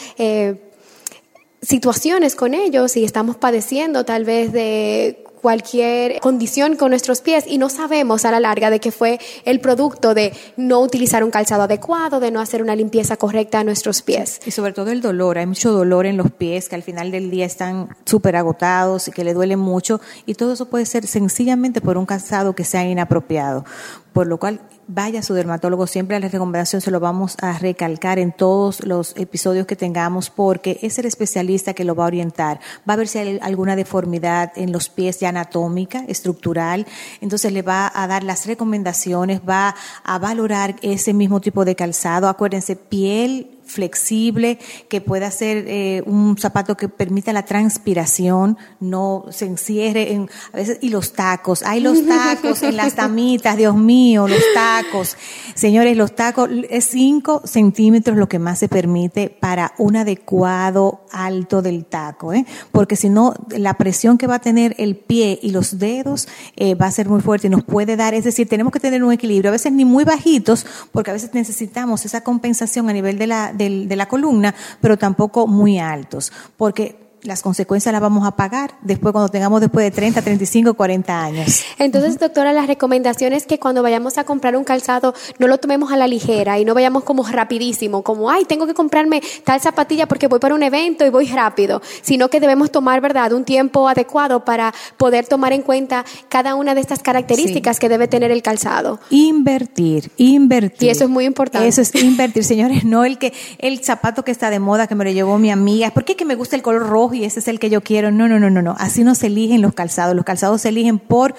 situaciones 1.61 2.35
con 2.35 2.53
ellos 2.53 2.97
y 2.97 3.03
estamos 3.03 3.35
padeciendo 3.35 4.03
tal 4.03 4.25
vez 4.25 4.51
de 4.51 5.23
cualquier 5.41 6.19
condición 6.19 6.75
con 6.75 6.91
nuestros 6.91 7.21
pies 7.21 7.45
y 7.47 7.57
no 7.57 7.69
sabemos 7.69 8.25
a 8.25 8.31
la 8.31 8.39
larga 8.39 8.69
de 8.69 8.79
que 8.79 8.91
fue 8.91 9.19
el 9.43 9.59
producto 9.59 10.13
de 10.13 10.33
no 10.55 10.79
utilizar 10.79 11.23
un 11.23 11.31
calzado 11.31 11.63
adecuado, 11.63 12.19
de 12.19 12.31
no 12.31 12.39
hacer 12.39 12.61
una 12.61 12.75
limpieza 12.75 13.17
correcta 13.17 13.59
a 13.59 13.63
nuestros 13.63 14.01
pies. 14.01 14.39
Y 14.45 14.51
sobre 14.51 14.73
todo 14.73 14.91
el 14.91 15.01
dolor, 15.01 15.39
hay 15.39 15.47
mucho 15.47 15.71
dolor 15.71 16.05
en 16.05 16.17
los 16.17 16.31
pies 16.31 16.69
que 16.69 16.75
al 16.75 16.83
final 16.83 17.11
del 17.11 17.31
día 17.31 17.45
están 17.45 17.89
súper 18.05 18.35
agotados 18.35 19.07
y 19.07 19.11
que 19.11 19.23
le 19.23 19.33
duelen 19.33 19.59
mucho 19.59 19.99
y 20.25 20.35
todo 20.35 20.53
eso 20.53 20.67
puede 20.67 20.85
ser 20.85 21.07
sencillamente 21.07 21.81
por 21.81 21.97
un 21.97 22.05
calzado 22.05 22.53
que 22.53 22.63
sea 22.63 22.87
inapropiado, 22.87 23.65
por 24.13 24.27
lo 24.27 24.37
cual 24.37 24.61
vaya 24.93 25.19
a 25.19 25.23
su 25.23 25.33
dermatólogo. 25.33 25.87
Siempre 25.87 26.19
la 26.19 26.27
recomendación 26.27 26.81
se 26.81 26.91
lo 26.91 26.99
vamos 26.99 27.37
a 27.41 27.57
recalcar 27.57 28.19
en 28.19 28.31
todos 28.31 28.85
los 28.85 29.15
episodios 29.17 29.65
que 29.65 29.75
tengamos 29.75 30.29
porque 30.29 30.79
es 30.81 30.99
el 30.99 31.05
especialista 31.05 31.73
que 31.73 31.85
lo 31.85 31.95
va 31.95 32.03
a 32.03 32.07
orientar. 32.07 32.59
Va 32.87 32.93
a 32.93 32.97
ver 32.97 33.07
si 33.07 33.19
hay 33.19 33.39
alguna 33.41 33.75
deformidad 33.75 34.51
en 34.55 34.71
los 34.71 34.89
pies 34.89 35.19
ya 35.19 35.29
anatómica, 35.29 36.03
estructural. 36.07 36.85
Entonces 37.21 37.51
le 37.53 37.61
va 37.61 37.91
a 37.93 38.07
dar 38.07 38.23
las 38.23 38.45
recomendaciones, 38.45 39.41
va 39.47 39.75
a 40.03 40.19
valorar 40.19 40.75
ese 40.81 41.13
mismo 41.13 41.39
tipo 41.39 41.65
de 41.65 41.75
calzado. 41.75 42.27
Acuérdense, 42.27 42.75
piel 42.75 43.60
flexible, 43.71 44.59
que 44.89 45.01
pueda 45.01 45.31
ser 45.31 45.65
eh, 45.67 46.03
un 46.05 46.37
zapato 46.37 46.75
que 46.77 46.89
permita 46.89 47.33
la 47.33 47.45
transpiración, 47.45 48.57
no 48.79 49.25
se 49.29 49.45
encierre 49.45 50.13
en, 50.13 50.29
a 50.53 50.57
veces, 50.57 50.77
y 50.81 50.89
los 50.89 51.13
tacos, 51.13 51.63
hay 51.63 51.79
los 51.79 52.05
tacos 52.07 52.61
en 52.63 52.75
las 52.75 52.95
tamitas, 52.95 53.57
Dios 53.57 53.75
mío, 53.75 54.27
los 54.27 54.43
tacos. 54.53 55.17
Señores, 55.55 55.97
los 55.97 56.15
tacos 56.15 56.49
es 56.69 56.85
5 56.85 57.43
centímetros 57.45 58.17
lo 58.17 58.27
que 58.27 58.39
más 58.39 58.59
se 58.59 58.67
permite 58.67 59.29
para 59.29 59.73
un 59.77 59.95
adecuado 59.95 61.05
alto 61.11 61.61
del 61.61 61.85
taco, 61.85 62.33
¿eh? 62.33 62.45
porque 62.71 62.95
si 62.95 63.09
no, 63.09 63.33
la 63.49 63.75
presión 63.75 64.17
que 64.17 64.27
va 64.27 64.35
a 64.35 64.39
tener 64.39 64.75
el 64.77 64.95
pie 64.95 65.39
y 65.41 65.51
los 65.51 65.79
dedos 65.79 66.27
eh, 66.55 66.75
va 66.75 66.87
a 66.87 66.91
ser 66.91 67.09
muy 67.09 67.21
fuerte 67.21 67.47
y 67.47 67.49
nos 67.49 67.63
puede 67.63 67.95
dar, 67.95 68.13
es 68.13 68.23
decir, 68.23 68.47
tenemos 68.47 68.73
que 68.73 68.79
tener 68.79 69.03
un 69.03 69.11
equilibrio, 69.11 69.49
a 69.49 69.53
veces 69.53 69.71
ni 69.71 69.85
muy 69.85 70.03
bajitos, 70.03 70.65
porque 70.91 71.11
a 71.11 71.13
veces 71.13 71.33
necesitamos 71.33 72.05
esa 72.05 72.21
compensación 72.21 72.89
a 72.89 72.93
nivel 72.93 73.17
de 73.17 73.27
la, 73.27 73.53
de 73.69 73.95
la 73.95 74.07
columna, 74.07 74.53
pero 74.79 74.97
tampoco 74.97 75.47
muy 75.47 75.79
altos, 75.79 76.31
porque 76.57 77.10
las 77.23 77.41
consecuencias 77.41 77.93
las 77.93 78.01
vamos 78.01 78.25
a 78.25 78.31
pagar 78.31 78.71
después 78.81 79.11
cuando 79.11 79.29
tengamos 79.29 79.61
después 79.61 79.85
de 79.85 79.91
30, 79.91 80.21
35, 80.21 80.73
40 80.73 81.23
años. 81.23 81.63
Entonces, 81.77 82.17
doctora, 82.19 82.53
la 82.53 82.65
recomendación 82.65 83.33
es 83.33 83.45
que 83.45 83.59
cuando 83.59 83.83
vayamos 83.83 84.17
a 84.17 84.23
comprar 84.23 84.55
un 84.55 84.63
calzado 84.63 85.13
no 85.37 85.47
lo 85.47 85.57
tomemos 85.57 85.91
a 85.91 85.97
la 85.97 86.07
ligera 86.07 86.59
y 86.59 86.65
no 86.65 86.73
vayamos 86.73 87.03
como 87.03 87.23
rapidísimo, 87.23 88.01
como, 88.03 88.29
ay, 88.29 88.45
tengo 88.45 88.65
que 88.65 88.73
comprarme 88.73 89.21
tal 89.43 89.61
zapatilla 89.61 90.07
porque 90.07 90.27
voy 90.27 90.39
para 90.39 90.55
un 90.55 90.63
evento 90.63 91.05
y 91.05 91.09
voy 91.09 91.27
rápido, 91.27 91.81
sino 92.01 92.29
que 92.29 92.39
debemos 92.39 92.71
tomar, 92.71 93.01
¿verdad?, 93.01 93.33
un 93.33 93.43
tiempo 93.43 93.87
adecuado 93.87 94.43
para 94.43 94.73
poder 94.97 95.27
tomar 95.27 95.53
en 95.53 95.61
cuenta 95.61 96.05
cada 96.29 96.55
una 96.55 96.73
de 96.75 96.81
estas 96.81 97.03
características 97.03 97.79
que 97.79 97.89
debe 97.89 98.07
tener 98.07 98.31
el 98.31 98.41
calzado. 98.41 98.99
Invertir, 99.09 100.11
invertir. 100.17 100.87
Y 100.87 100.91
eso 100.91 101.03
es 101.03 101.09
muy 101.09 101.25
importante. 101.25 101.67
Eso 101.67 101.81
es 101.81 101.93
invertir, 101.95 102.43
señores, 102.43 102.83
no 102.85 103.05
el 103.05 103.17
que 103.17 103.33
el 103.59 103.83
zapato 103.83 104.23
que 104.23 104.31
está 104.31 104.49
de 104.49 104.59
moda 104.59 104.87
que 104.87 104.95
me 104.95 105.05
lo 105.05 105.11
llevó 105.11 105.37
mi 105.37 105.51
amiga, 105.51 105.91
¿por 105.91 106.03
qué 106.05 106.15
que 106.15 106.25
me 106.25 106.35
gusta 106.35 106.55
el 106.55 106.61
color 106.61 106.87
rojo? 106.87 107.10
Y 107.13 107.25
ese 107.25 107.39
es 107.39 107.47
el 107.47 107.59
que 107.59 107.69
yo 107.69 107.81
quiero. 107.81 108.11
No, 108.11 108.27
no, 108.27 108.39
no, 108.39 108.49
no, 108.49 108.61
no. 108.61 108.75
Así 108.79 109.03
no 109.03 109.15
se 109.15 109.27
eligen 109.27 109.61
los 109.61 109.73
calzados. 109.73 110.15
Los 110.15 110.25
calzados 110.25 110.61
se 110.61 110.69
eligen 110.69 110.99
por, 110.99 111.35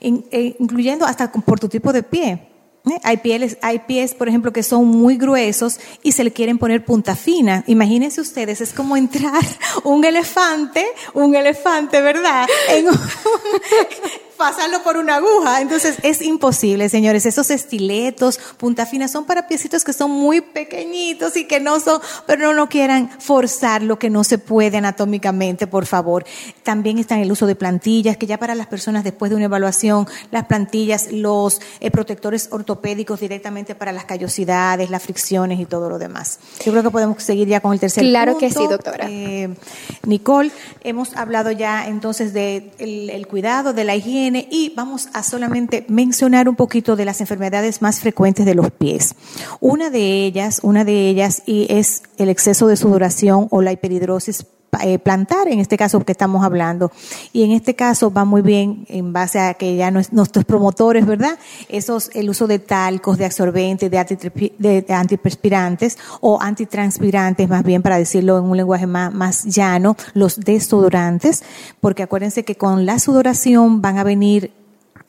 eh, 0.00 0.56
incluyendo 0.58 1.06
hasta 1.06 1.30
por 1.32 1.60
tu 1.60 1.68
tipo 1.68 1.92
de 1.92 2.02
pie. 2.02 2.46
¿Eh? 2.86 2.98
Hay, 3.02 3.18
pieles, 3.18 3.58
hay 3.60 3.80
pies, 3.80 4.14
por 4.14 4.28
ejemplo, 4.28 4.52
que 4.52 4.62
son 4.62 4.86
muy 4.86 5.18
gruesos 5.18 5.78
y 6.02 6.12
se 6.12 6.24
le 6.24 6.32
quieren 6.32 6.58
poner 6.58 6.84
punta 6.84 7.14
fina. 7.14 7.62
Imagínense 7.66 8.22
ustedes, 8.22 8.62
es 8.62 8.72
como 8.72 8.96
entrar 8.96 9.44
un 9.84 10.04
elefante, 10.04 10.86
un 11.12 11.34
elefante, 11.34 12.00
¿verdad? 12.00 12.46
En 12.70 12.86
pasarlo 14.40 14.82
por 14.82 14.96
una 14.96 15.16
aguja. 15.16 15.60
Entonces 15.60 15.98
es 16.02 16.22
imposible, 16.22 16.88
señores. 16.88 17.26
Esos 17.26 17.50
estiletos, 17.50 18.40
punta 18.56 18.86
fina, 18.86 19.06
son 19.06 19.26
para 19.26 19.46
piecitos 19.46 19.84
que 19.84 19.92
son 19.92 20.10
muy 20.10 20.40
pequeñitos 20.40 21.36
y 21.36 21.44
que 21.44 21.60
no 21.60 21.78
son, 21.78 22.00
pero 22.26 22.46
no, 22.46 22.54
no 22.54 22.66
quieran 22.70 23.10
forzar 23.20 23.82
lo 23.82 23.98
que 23.98 24.08
no 24.08 24.24
se 24.24 24.38
puede 24.38 24.78
anatómicamente, 24.78 25.66
por 25.66 25.84
favor. 25.84 26.24
También 26.62 26.98
está 26.98 27.20
el 27.20 27.30
uso 27.30 27.46
de 27.46 27.54
plantillas, 27.54 28.16
que 28.16 28.26
ya 28.26 28.38
para 28.38 28.54
las 28.54 28.66
personas 28.66 29.04
después 29.04 29.28
de 29.28 29.36
una 29.36 29.44
evaluación, 29.44 30.08
las 30.30 30.46
plantillas, 30.46 31.12
los 31.12 31.60
eh, 31.80 31.90
protectores 31.90 32.48
ortopédicos 32.50 33.20
directamente 33.20 33.74
para 33.74 33.92
las 33.92 34.06
callosidades, 34.06 34.88
las 34.88 35.02
fricciones 35.02 35.60
y 35.60 35.66
todo 35.66 35.90
lo 35.90 35.98
demás. 35.98 36.38
Yo 36.64 36.72
creo 36.72 36.82
que 36.82 36.90
podemos 36.90 37.22
seguir 37.22 37.46
ya 37.46 37.60
con 37.60 37.74
el 37.74 37.80
tercer 37.80 38.04
claro 38.04 38.38
punto. 38.38 38.54
Claro 38.54 38.68
que 38.68 38.74
sí, 38.74 38.74
doctora. 38.74 39.06
Eh, 39.10 39.54
Nicole, 40.06 40.50
hemos 40.82 41.14
hablado 41.14 41.50
ya 41.50 41.86
entonces 41.86 42.32
del 42.32 42.72
de 42.78 43.12
el 43.14 43.26
cuidado, 43.26 43.74
de 43.74 43.84
la 43.84 43.94
higiene 43.96 44.29
y 44.38 44.72
vamos 44.76 45.08
a 45.12 45.22
solamente 45.22 45.84
mencionar 45.88 46.48
un 46.48 46.56
poquito 46.56 46.96
de 46.96 47.04
las 47.04 47.20
enfermedades 47.20 47.82
más 47.82 48.00
frecuentes 48.00 48.46
de 48.46 48.54
los 48.54 48.70
pies. 48.70 49.14
Una 49.60 49.90
de 49.90 50.24
ellas, 50.24 50.60
una 50.62 50.84
de 50.84 51.08
ellas 51.08 51.42
y 51.46 51.66
es 51.68 52.02
el 52.16 52.28
exceso 52.28 52.66
de 52.68 52.76
sudoración 52.76 53.48
o 53.50 53.62
la 53.62 53.72
hiperhidrosis 53.72 54.46
eh, 54.82 54.98
plantar, 54.98 55.48
en 55.48 55.58
este 55.58 55.76
caso 55.76 56.00
que 56.04 56.12
estamos 56.12 56.44
hablando. 56.44 56.92
Y 57.32 57.42
en 57.42 57.52
este 57.52 57.74
caso 57.74 58.12
va 58.12 58.24
muy 58.24 58.40
bien 58.40 58.86
en 58.88 59.12
base 59.12 59.40
a 59.40 59.54
que 59.54 59.76
ya 59.76 59.90
nuestros 59.90 60.44
promotores, 60.44 61.06
¿verdad? 61.06 61.38
Esos, 61.68 62.10
el 62.14 62.30
uso 62.30 62.46
de 62.46 62.58
talcos, 62.60 63.18
de 63.18 63.24
absorbentes, 63.24 63.90
de, 63.90 64.84
de 64.86 64.94
antiperspirantes 64.94 65.98
o 66.20 66.40
antitranspirantes, 66.40 67.48
más 67.48 67.64
bien 67.64 67.82
para 67.82 67.98
decirlo 67.98 68.38
en 68.38 68.44
un 68.44 68.56
lenguaje 68.56 68.86
más, 68.86 69.12
más 69.12 69.44
llano, 69.44 69.96
los 70.14 70.38
desodorantes, 70.38 71.42
porque 71.80 72.04
acuérdense 72.04 72.44
que 72.44 72.54
con 72.56 72.86
la 72.86 72.98
sudoración 72.98 73.82
van 73.82 73.98
a 73.98 74.04
venir 74.04 74.52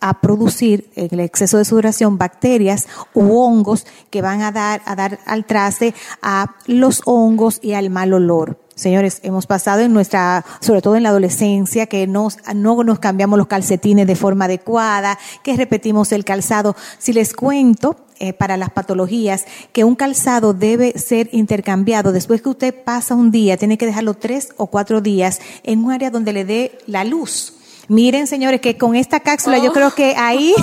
a 0.01 0.20
producir 0.20 0.89
en 0.96 1.10
el 1.12 1.20
exceso 1.20 1.58
de 1.58 1.65
sudoración 1.65 2.18
bacterias 2.18 2.88
u 3.13 3.38
hongos 3.38 3.86
que 4.10 4.22
van 4.22 4.41
a 4.41 4.51
dar, 4.51 4.82
a 4.86 4.96
dar 4.96 5.20
al 5.25 5.46
traste 5.46 5.94
a 6.22 6.56
los 6.65 7.03
hongos 7.06 7.60
y 7.62 7.74
al 7.74 7.89
mal 7.91 8.12
olor. 8.13 8.61
Señores, 8.75 9.20
hemos 9.24 9.48
pasado 9.48 9.82
en 9.82 9.94
nuestra, 9.94 10.46
sobre 10.60 10.82
todo 10.82 10.96
en 10.96 11.04
la 11.04 11.10
adolescencia, 11.10 11.88
que 11.88 12.08
nos, 12.08 12.38
no 12.56 12.84
nos 12.84 13.00
cambiamos 13.00 13.38
los 13.38 13.48
calcetines 13.48 14.08
de 14.08 14.16
forma 14.16 14.46
adecuada, 14.46 15.20
que 15.44 15.56
repetimos 15.56 16.12
el 16.12 16.25
calzado. 16.25 16.75
Si 16.98 17.13
les 17.13 17.34
cuento, 17.34 17.98
eh, 18.20 18.34
para 18.34 18.56
las 18.56 18.70
patologías, 18.70 19.46
que 19.74 19.84
un 19.84 19.96
calzado 19.96 20.54
debe 20.54 20.98
ser 20.98 21.28
intercambiado 21.32 22.12
después 22.12 22.42
que 22.42 22.50
usted 22.50 22.84
pasa 22.84 23.16
un 23.16 23.32
día, 23.32 23.58
tiene 23.58 23.78
que 23.80 23.88
dejarlo 23.88 24.13
tres 24.13 24.50
o 24.58 24.68
cuatro 24.68 25.01
días 25.01 25.40
en 25.63 25.84
un 25.84 25.92
área 25.92 26.12
donde 26.12 26.32
le 26.32 26.46
dé 26.46 26.78
la 26.86 27.04
luz 27.04 27.61
Miren, 27.88 28.28
señores, 28.28 28.62
que 28.62 28.78
con 28.78 28.96
esta 28.96 29.20
cápsula 29.20 29.58
yo 29.58 29.74
creo 29.74 29.92
que 29.94 30.16
ahí, 30.18 30.54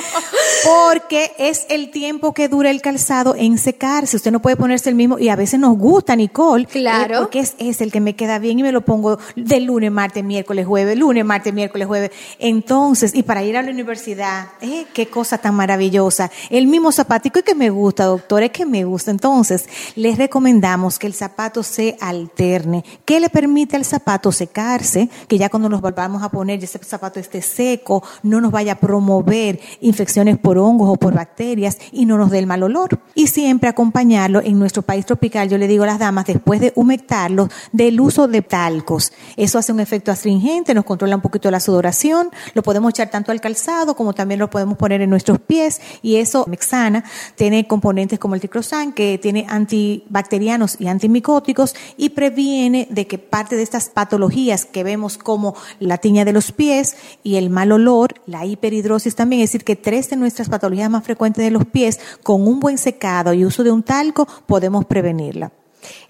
porque 0.64 1.32
es 1.38 1.66
el 1.68 1.90
tiempo 1.90 2.32
que 2.34 2.48
dura 2.48 2.70
el 2.70 2.80
calzado 2.80 3.34
en 3.36 3.58
secarse. 3.58 4.16
Usted 4.16 4.32
no 4.32 4.40
puede 4.40 4.56
ponerse 4.56 4.88
el 4.88 4.94
mismo, 4.94 5.18
y 5.18 5.28
a 5.28 5.36
veces 5.36 5.60
nos 5.60 5.76
gusta, 5.76 6.16
Nicole. 6.16 6.64
Eh, 6.64 6.66
claro. 6.66 7.20
porque 7.20 7.40
es, 7.40 7.54
es 7.58 7.80
el 7.80 7.92
que 7.92 8.00
me 8.00 8.16
queda 8.16 8.38
bien 8.38 8.58
y 8.58 8.62
me 8.62 8.72
lo 8.72 8.80
pongo 8.80 9.18
de 9.36 9.60
lunes, 9.60 9.90
martes, 9.90 10.24
miércoles, 10.24 10.66
jueves, 10.66 10.98
lunes, 10.98 11.24
martes, 11.24 11.52
miércoles, 11.52 11.86
jueves. 11.86 12.10
Entonces, 12.38 13.14
y 13.14 13.22
para 13.22 13.44
ir 13.44 13.56
a 13.56 13.62
la 13.62 13.70
universidad, 13.70 14.48
eh, 14.60 14.86
qué 14.92 15.06
cosa 15.08 15.38
tan 15.38 15.54
maravillosa. 15.54 16.30
El 16.50 16.66
mismo 16.66 16.92
zapatico 16.92 17.38
y 17.38 17.42
que 17.42 17.54
me 17.54 17.70
gusta, 17.70 18.04
doctor, 18.04 18.42
es 18.42 18.50
que 18.50 18.66
me 18.66 18.84
gusta. 18.84 19.10
Entonces, 19.10 19.66
les 19.94 20.18
recomendamos 20.18 20.98
que 20.98 21.06
el 21.06 21.14
zapato 21.14 21.62
se 21.62 21.96
alterne. 22.00 22.84
¿Qué 23.04 23.20
le 23.20 23.28
permite 23.28 23.76
al 23.76 23.84
zapato 23.84 24.32
secarse? 24.32 25.08
Que 25.28 25.38
ya 25.38 25.48
cuando 25.48 25.68
nos 25.68 25.80
volvamos 25.80 26.22
a 26.22 26.28
poner 26.28 26.55
ese 26.64 26.78
zapato 26.78 27.20
esté 27.20 27.42
seco, 27.42 28.02
no 28.22 28.40
nos 28.40 28.50
vaya 28.50 28.72
a 28.72 28.80
promover 28.80 29.60
infecciones 29.80 30.38
por 30.38 30.58
hongos 30.58 30.90
o 30.90 30.96
por 30.96 31.14
bacterias 31.14 31.78
y 31.92 32.06
no 32.06 32.18
nos 32.18 32.30
dé 32.30 32.38
el 32.38 32.46
mal 32.46 32.62
olor. 32.62 33.00
Y 33.14 33.28
siempre 33.28 33.68
acompañarlo 33.68 34.40
en 34.40 34.58
nuestro 34.58 34.82
país 34.82 35.06
tropical, 35.06 35.48
yo 35.48 35.58
le 35.58 35.68
digo 35.68 35.84
a 35.84 35.88
las 35.88 35.98
damas, 35.98 36.26
después 36.26 36.60
de 36.60 36.72
humectarlo, 36.74 37.48
del 37.72 38.00
uso 38.00 38.28
de 38.28 38.42
talcos. 38.42 39.12
Eso 39.36 39.58
hace 39.58 39.72
un 39.72 39.80
efecto 39.80 40.10
astringente, 40.10 40.74
nos 40.74 40.84
controla 40.84 41.16
un 41.16 41.22
poquito 41.22 41.50
la 41.50 41.60
sudoración, 41.60 42.30
lo 42.54 42.62
podemos 42.62 42.90
echar 42.90 43.10
tanto 43.10 43.32
al 43.32 43.40
calzado 43.40 43.94
como 43.94 44.12
también 44.12 44.40
lo 44.40 44.50
podemos 44.50 44.76
poner 44.76 45.02
en 45.02 45.10
nuestros 45.10 45.38
pies 45.38 45.80
y 46.02 46.16
eso, 46.16 46.44
Mexana, 46.48 47.04
tiene 47.34 47.66
componentes 47.66 48.18
como 48.18 48.34
el 48.34 48.40
triclosan 48.40 48.92
que 48.92 49.18
tiene 49.18 49.46
antibacterianos 49.48 50.80
y 50.80 50.88
antimicóticos 50.88 51.74
y 51.96 52.10
previene 52.10 52.88
de 52.90 53.06
que 53.06 53.18
parte 53.18 53.56
de 53.56 53.62
estas 53.62 53.88
patologías 53.88 54.64
que 54.64 54.84
vemos 54.84 55.18
como 55.18 55.54
la 55.80 55.98
tiña 55.98 56.24
de 56.24 56.32
los 56.36 56.52
pies 56.52 56.96
y 57.22 57.36
el 57.36 57.48
mal 57.48 57.72
olor, 57.72 58.14
la 58.26 58.44
hiperhidrosis 58.44 59.16
también, 59.16 59.40
es 59.40 59.48
decir, 59.50 59.64
que 59.64 59.74
tres 59.74 60.10
de 60.10 60.16
nuestras 60.16 60.50
patologías 60.50 60.90
más 60.90 61.02
frecuentes 61.02 61.42
de 61.42 61.50
los 61.50 61.64
pies, 61.64 61.98
con 62.22 62.46
un 62.46 62.60
buen 62.60 62.76
secado 62.76 63.32
y 63.32 63.46
uso 63.46 63.64
de 63.64 63.72
un 63.72 63.82
talco, 63.82 64.28
podemos 64.46 64.84
prevenirla. 64.84 65.50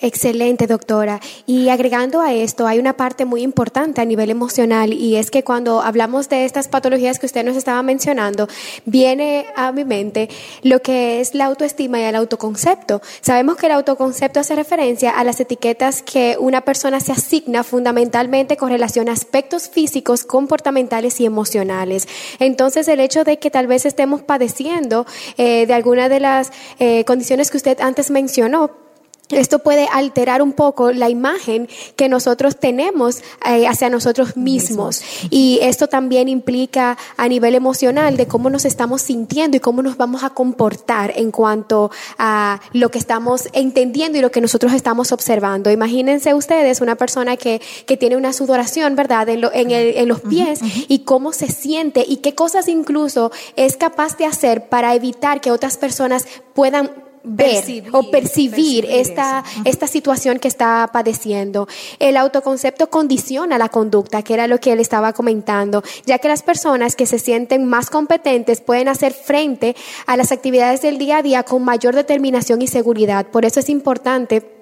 Excelente, 0.01 0.67
doctora. 0.67 1.21
Y 1.47 1.69
agregando 1.69 2.21
a 2.21 2.33
esto, 2.33 2.67
hay 2.67 2.79
una 2.79 2.97
parte 2.97 3.25
muy 3.25 3.43
importante 3.43 4.01
a 4.01 4.05
nivel 4.05 4.31
emocional 4.31 4.93
y 4.93 5.17
es 5.17 5.31
que 5.31 5.45
cuando 5.45 5.83
hablamos 5.83 6.29
de 6.29 6.45
estas 6.45 6.69
patologías 6.69 7.19
que 7.19 7.27
usted 7.27 7.45
nos 7.45 7.57
estaba 7.57 7.83
mencionando, 7.83 8.49
viene 8.85 9.47
a 9.57 9.73
mi 9.73 9.85
mente 9.85 10.29
lo 10.63 10.81
que 10.81 11.21
es 11.21 11.35
la 11.35 11.47
autoestima 11.47 12.01
y 12.01 12.05
el 12.05 12.17
autoconcepto. 12.17 13.01
Sabemos 13.21 13.57
que 13.57 13.67
el 13.67 13.73
autoconcepto 13.73 14.41
hace 14.41 14.55
referencia 14.55 15.11
a 15.11 15.25
las 15.25 15.41
etiquetas 15.41 16.03
que 16.03 16.37
una 16.39 16.63
persona 16.63 17.01
se 17.01 17.13
asigna 17.13 17.65
fundamentalmente 17.65 18.57
con 18.57 18.71
relación 18.71 19.09
a 19.09 19.13
aspectos 19.13 19.69
físicos, 19.69 20.25
comportamentales 20.25 21.21
y 21.21 21.27
emocionales. 21.27 22.09
Entonces, 22.39 22.89
el 22.89 23.01
hecho 23.01 23.25
de 23.25 23.39
que 23.39 23.51
tal 23.51 23.67
vez 23.67 23.87
estemos 23.87 24.23
padeciendo 24.23 25.07
eh, 25.37 25.67
de 25.67 25.75
alguna 25.75 26.09
de 26.09 26.21
las 26.21 26.53
eh, 26.79 27.05
condiciones 27.05 27.51
que 27.51 27.57
usted 27.57 27.81
antes 27.81 28.11
mencionó, 28.11 28.86
esto 29.31 29.59
puede 29.59 29.89
alterar 29.93 30.41
un 30.41 30.53
poco 30.53 30.93
la 30.93 31.09
imagen 31.09 31.69
que 31.97 32.09
nosotros 32.09 32.57
tenemos 32.57 33.23
eh, 33.45 33.67
hacia 33.67 33.91
nosotros 33.91 34.37
mismos. 34.37 35.03
Y 35.31 35.59
esto 35.63 35.89
también 35.89 36.29
implica 36.29 36.97
a 37.17 37.29
nivel 37.29 37.55
emocional 37.55 38.17
de 38.17 38.27
cómo 38.27 38.51
nos 38.51 38.65
estamos 38.65 39.03
sintiendo 39.03 39.57
y 39.57 39.61
cómo 39.61 39.83
nos 39.83 39.97
vamos 39.97 40.23
a 40.23 40.31
comportar 40.31 41.13
en 41.17 41.31
cuanto 41.31 41.91
a 42.19 42.61
lo 42.73 42.91
que 42.91 42.99
estamos 42.99 43.49
entendiendo 43.53 44.19
y 44.19 44.21
lo 44.21 44.31
que 44.31 44.41
nosotros 44.41 44.73
estamos 44.73 45.11
observando. 45.13 45.71
Imagínense 45.71 46.35
ustedes 46.35 46.81
una 46.81 46.95
persona 46.95 47.37
que, 47.37 47.61
que 47.87 47.97
tiene 47.97 48.17
una 48.17 48.33
sudoración, 48.33 48.95
¿verdad?, 48.95 49.29
en, 49.29 49.45
en, 49.53 49.71
el, 49.71 49.97
en 49.97 50.09
los 50.09 50.21
pies 50.21 50.61
y 50.89 51.01
cómo 51.01 51.33
se 51.33 51.49
siente 51.49 52.05
y 52.07 52.19
qué 52.19 52.35
cosas 52.35 52.69
incluso 52.69 53.33
es 53.57 53.77
capaz 53.77 54.17
de 54.17 54.27
hacer 54.27 54.69
para 54.69 54.95
evitar 54.95 55.41
que 55.41 55.51
otras 55.51 55.77
personas 55.77 56.27
puedan 56.55 57.06
ver 57.27 57.85
o 57.93 58.11
percibir, 58.11 58.87
esta, 58.89 59.45
esta 59.65 59.87
situación 59.87 60.39
que 60.39 60.49
está 60.49 60.89
padeciendo. 60.93 61.67
El 61.99 62.17
autoconcepto 62.17 62.89
condiciona 62.89 63.59
la 63.59 63.69
conducta, 63.69 64.23
que 64.23 64.35
era 64.35 64.47
lo 64.47 64.59
que 64.59 64.73
él 64.73 64.81
estaba 64.81 65.13
comentando, 65.13 65.83
ya 66.07 66.19
que 66.19 66.29
las 66.29 66.43
personas 66.43 66.95
que 66.95 67.07
se 67.07 67.19
sienten 67.19 67.67
más 67.67 67.91
competentes 67.91 68.61
pueden 68.61 68.89
hacer 68.89 69.13
frente 69.13 69.75
a 70.07 70.17
las 70.17 70.31
actividades 70.31 70.83
del 70.83 70.99
día 70.99 71.19
a 71.19 71.23
día 71.23 71.43
con 71.43 71.65
mayor 71.65 71.95
determinación 71.95 72.63
y 72.63 72.69
seguridad. 72.69 73.27
Por 73.27 73.45
eso 73.45 73.61
es 73.61 73.69
importante 73.69 74.56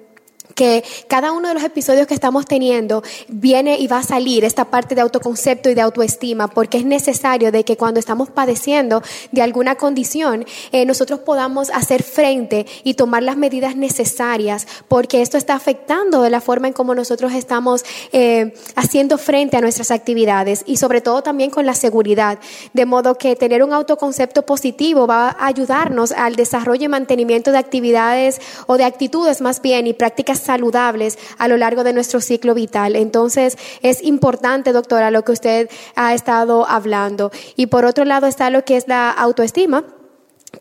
que 0.55 0.83
cada 1.07 1.33
uno 1.33 1.49
de 1.49 1.53
los 1.53 1.63
episodios 1.63 2.07
que 2.07 2.13
estamos 2.13 2.45
teniendo 2.45 3.03
viene 3.27 3.77
y 3.77 3.87
va 3.87 3.99
a 3.99 4.03
salir 4.03 4.45
esta 4.45 4.65
parte 4.65 4.95
de 4.95 5.01
autoconcepto 5.01 5.69
y 5.69 5.75
de 5.75 5.81
autoestima, 5.81 6.47
porque 6.47 6.77
es 6.77 6.85
necesario 6.85 7.51
de 7.51 7.65
que 7.65 7.75
cuando 7.75 7.99
estamos 7.99 8.29
padeciendo 8.29 9.03
de 9.31 9.41
alguna 9.41 9.75
condición, 9.75 10.45
eh, 10.71 10.85
nosotros 10.85 11.19
podamos 11.19 11.69
hacer 11.71 12.03
frente 12.03 12.65
y 12.83 12.93
tomar 12.93 13.21
las 13.21 13.35
medidas 13.35 13.75
necesarias, 13.75 14.65
porque 14.87 15.21
esto 15.21 15.37
está 15.37 15.55
afectando 15.55 16.21
de 16.21 16.29
la 16.29 16.39
forma 16.39 16.67
en 16.67 16.73
cómo 16.73 16.95
nosotros 16.95 17.33
estamos 17.33 17.83
eh, 18.13 18.53
haciendo 18.75 19.17
frente 19.17 19.57
a 19.57 19.61
nuestras 19.61 19.91
actividades 19.91 20.63
y 20.65 20.77
sobre 20.77 21.01
todo 21.01 21.21
también 21.21 21.51
con 21.51 21.65
la 21.65 21.73
seguridad, 21.73 22.39
de 22.73 22.85
modo 22.85 23.15
que 23.15 23.35
tener 23.35 23.61
un 23.61 23.73
autoconcepto 23.73 24.45
positivo 24.45 25.05
va 25.05 25.35
a 25.37 25.47
ayudarnos 25.47 26.13
al 26.13 26.37
desarrollo 26.37 26.85
y 26.85 26.87
mantenimiento 26.87 27.51
de 27.51 27.57
actividades 27.57 28.39
o 28.67 28.77
de 28.77 28.85
actitudes 28.85 29.41
más 29.41 29.61
bien 29.61 29.87
y 29.87 29.93
prácticas 29.93 30.44
saludables 30.45 31.17
a 31.37 31.47
lo 31.47 31.57
largo 31.57 31.83
de 31.83 31.93
nuestro 31.93 32.21
ciclo 32.21 32.53
vital. 32.53 32.95
Entonces, 32.95 33.57
es 33.81 34.03
importante, 34.03 34.71
doctora, 34.71 35.11
lo 35.11 35.23
que 35.23 35.31
usted 35.31 35.69
ha 35.95 36.13
estado 36.13 36.67
hablando. 36.67 37.31
Y 37.55 37.67
por 37.67 37.85
otro 37.85 38.05
lado 38.05 38.27
está 38.27 38.49
lo 38.49 38.63
que 38.63 38.77
es 38.77 38.87
la 38.87 39.09
autoestima 39.11 39.83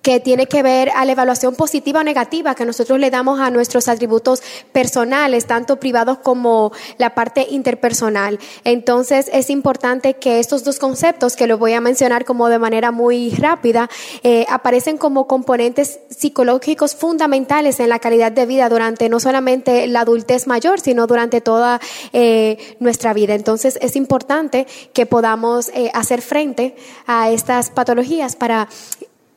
que 0.03 0.21
tiene 0.21 0.47
que 0.47 0.63
ver 0.63 0.91
a 0.95 1.05
la 1.05 1.13
evaluación 1.13 1.55
positiva 1.55 2.01
o 2.01 2.05
negativa 2.05 2.55
que 2.55 2.65
nosotros 2.65 2.99
le 2.99 3.11
damos 3.11 3.41
a 3.41 3.51
nuestros 3.51 3.89
atributos 3.89 4.43
personales, 4.73 5.47
tanto 5.47 5.77
privados 5.77 6.19
como 6.19 6.73
la 6.99 7.15
parte 7.15 7.47
interpersonal. 7.51 8.39
Entonces 8.65 9.31
es 9.33 9.51
importante 9.51 10.15
que 10.15 10.41
estos 10.41 10.65
dos 10.65 10.79
conceptos, 10.79 11.37
que 11.37 11.47
los 11.47 11.59
voy 11.59 11.73
a 11.73 11.81
mencionar 11.81 12.25
como 12.25 12.49
de 12.49 12.59
manera 12.59 12.91
muy 12.91 13.31
rápida, 13.31 13.89
eh, 14.23 14.47
aparecen 14.49 14.99
como 14.99 15.27
componentes 15.27 16.01
psicológicos 16.11 16.95
fundamentales 16.95 17.81
en 17.81 17.89
la 17.89 17.99
calidad 17.99 18.33
de 18.33 18.47
vida 18.47 18.69
durante 18.69 19.09
no 19.09 19.21
solamente 19.21 19.87
la 19.87 20.01
adultez 20.01 20.47
mayor, 20.47 20.81
sino 20.81 21.07
durante 21.07 21.41
toda 21.41 21.81
eh, 22.13 22.77
nuestra 22.81 23.13
vida. 23.13 23.35
Entonces 23.35 23.79
es 23.81 23.97
importante 23.97 24.67
que 24.93 25.07
podamos 25.07 25.69
eh, 25.69 25.91
hacer 25.95 26.23
frente 26.23 26.77
a 27.07 27.31
estas 27.31 27.71
patologías 27.71 28.37
para 28.37 28.69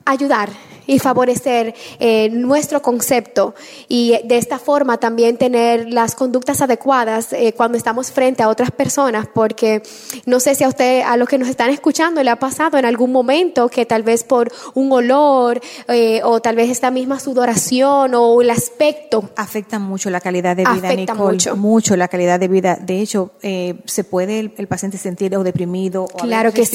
ayudar 0.08 0.50
y 0.88 1.00
favorecer 1.00 1.76
eh, 2.00 2.30
nuestro 2.32 2.82
concepto 2.82 3.54
y 3.88 4.16
de 4.24 4.38
esta 4.38 4.58
forma 4.58 4.98
también 4.98 5.38
tener 5.38 5.94
las 5.94 6.16
conductas 6.16 6.62
adecuadas 6.62 7.34
eh, 7.34 7.54
cuando 7.56 7.78
estamos 7.78 8.12
frente 8.12 8.42
a 8.42 8.48
otras 8.48 8.72
personas, 8.72 9.28
porque 9.32 9.84
no 10.26 10.40
sé 10.40 10.56
si 10.56 10.64
a 10.64 10.70
usted, 10.70 11.02
a 11.02 11.18
los 11.18 11.28
que 11.28 11.38
nos 11.38 11.50
están 11.50 11.70
escuchando, 11.70 12.24
le 12.24 12.32
ha 12.32 12.40
pasado 12.40 12.78
en 12.78 12.86
algún 12.86 13.12
momento 13.12 13.68
que 13.68 13.86
tal 13.86 14.04
vez 14.04 14.24
por 14.24 14.52
un 14.74 14.92
olor 14.92 15.60
eh, 15.90 16.22
o 16.24 16.42
tal 16.42 16.56
vez 16.56 16.70
esta 16.70 16.90
misma 16.90 17.20
sudoración 17.20 18.14
o 18.16 18.42
el 18.42 18.50
aspecto. 18.50 19.30
Afecta 19.36 19.78
mucho 19.80 20.10
la 20.10 20.22
calidad 20.22 20.56
de 20.56 20.64
vida, 20.64 20.88
Afecta 20.88 21.14
mucho. 21.14 21.58
mucho 21.58 21.96
la 21.98 22.08
calidad 22.08 22.40
de 22.40 22.48
vida. 22.48 22.78
De 22.78 23.02
hecho, 23.02 23.32
se 23.42 24.04
puede 24.06 24.40
el, 24.40 24.68
paciente 24.68 24.98
sentir 24.98 25.36
o 25.36 25.44
deprimido 25.44 26.04
o 26.04 26.08
claro 26.08 26.54
que 26.54 26.66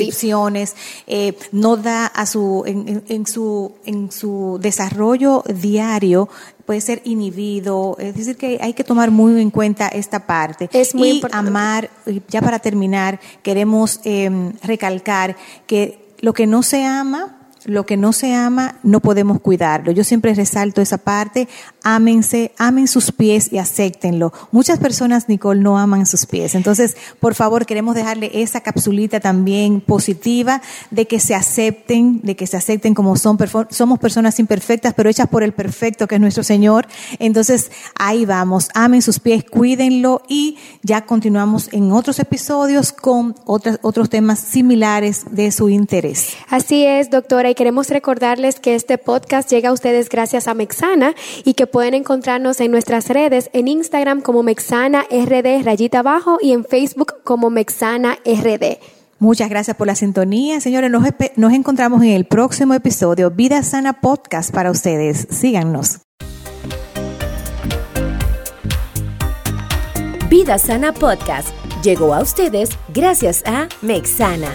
no 1.53 1.77
da 1.77 2.07
a 2.07 2.27
su, 2.27 2.65
en, 2.67 3.03
en 3.09 3.22
su, 3.27 3.73
en 3.85 4.11
su 4.11 4.59
desarrollo 4.61 5.43
diario 5.53 6.29
puede 6.67 6.81
ser 6.81 7.03
inhibido, 7.05 7.97
es 7.99 8.15
decir, 8.15 8.37
que 8.37 8.59
hay 8.61 8.73
que 8.73 8.85
tomar 8.85 9.11
muy 9.11 9.41
en 9.41 9.51
cuenta 9.51 9.89
esta 9.89 10.27
parte. 10.27 10.69
Es 10.73 10.95
muy 10.95 11.09
y 11.09 11.15
importante. 11.17 11.49
amar, 11.49 11.91
ya 12.29 12.41
para 12.41 12.59
terminar, 12.59 13.21
queremos 13.43 14.01
eh, 14.05 14.53
recalcar 14.63 15.37
que 15.67 16.15
lo 16.21 16.33
que 16.33 16.47
no 16.47 16.63
se 16.63 16.85
ama, 16.85 17.39
lo 17.65 17.87
que 17.87 17.97
no 17.97 18.13
se 18.13 18.35
ama, 18.35 18.77
no 18.83 19.01
podemos 19.01 19.41
cuidarlo. 19.41 19.93
Yo 19.93 20.05
siempre 20.05 20.35
resalto 20.35 20.81
esa 20.81 20.99
parte. 20.99 21.49
Ámense, 21.85 22.53
amen 22.59 22.87
sus 22.87 23.13
pies 23.13 23.53
y 23.53 23.59
acéptenlo. 23.59 24.33
Muchas 24.51 24.79
personas, 24.79 25.29
Nicole, 25.29 25.61
no 25.61 25.79
aman 25.79 26.07
sus 26.07 26.27
pies. 26.27 26.55
Entonces, 26.55 26.97
por 27.21 27.35
favor, 27.35 27.67
queremos 27.67 27.95
dejarle 27.95 28.31
esa 28.43 28.61
capsulita 28.61 29.21
también 29.21 29.81
positiva 29.81 30.63
de 30.91 31.07
que 31.07 31.21
se 31.21 31.35
acepten, 31.35 32.21
de 32.23 32.37
que 32.37 32.47
se 32.47 32.57
acepten 32.57 32.95
como 32.95 33.17
son. 33.17 33.39
Somos 33.71 33.99
personas 33.99 34.39
imperfectas, 34.39 34.95
pero 34.95 35.11
hechas 35.11 35.29
por 35.29 35.43
el 35.43 35.53
perfecto 35.53 36.07
que 36.07 36.17
es 36.17 36.21
nuestro 36.21 36.45
Señor. 36.45 36.87
Entonces, 37.19 37.71
ahí 37.95 38.25
vamos. 38.25 38.69
Amen 38.75 39.03
sus 39.03 39.19
pies, 39.19 39.45
cuídenlo 39.45 40.23
y 40.29 40.59
ya 40.83 41.05
continuamos 41.07 41.69
en 41.73 41.93
otros 41.93 42.19
episodios 42.19 42.93
con 42.93 43.35
otras, 43.45 43.79
otros 43.83 44.09
temas 44.09 44.39
similares 44.39 45.25
de 45.31 45.51
su 45.51 45.69
interés. 45.69 46.31
Así 46.49 46.85
es, 46.85 47.11
doctora, 47.11 47.51
y 47.51 47.55
queremos 47.55 47.89
recordarles 47.89 48.61
que 48.61 48.75
este 48.75 48.99
podcast 48.99 49.51
llega 49.51 49.71
a 49.71 49.73
ustedes 49.73 50.09
gracias 50.09 50.47
a 50.49 50.55
Mexana 50.55 51.15
y 51.45 51.55
que 51.55 51.67
pueden 51.73 51.95
encontrarnos 51.95 52.61
en 52.61 52.71
nuestras 52.71 53.09
redes, 53.09 53.51
en 53.53 53.67
Instagram 53.67 54.21
como 54.21 54.45
Mexana 54.45 55.05
RD 55.11 55.65
rayita 55.65 55.99
abajo 55.99 56.39
y 56.41 56.53
en 56.53 56.65
Facebook 56.65 57.15
como 57.25 57.51
Mexana 57.51 58.19
RD. 58.25 58.79
Muchas 59.19 59.49
gracias 59.49 59.77
por 59.77 59.87
la 59.87 59.95
sintonía, 59.95 60.61
señores. 60.61 60.91
Nos, 60.91 61.05
nos 61.37 61.53
encontramos 61.53 62.03
en 62.03 62.11
el 62.11 62.25
próximo 62.25 62.75
episodio 62.75 63.31
Vida 63.31 63.63
Sana 63.63 64.01
Podcast 64.01 64.53
para 64.53 64.71
ustedes. 64.71 65.27
Síganos. 65.31 66.01
Vida 70.29 70.59
Sana 70.59 70.93
Podcast 70.93 71.49
llegó 71.85 72.15
a 72.15 72.23
ustedes 72.23 72.71
gracias 72.93 73.43
a 73.47 73.69
Mexana. 73.81 74.49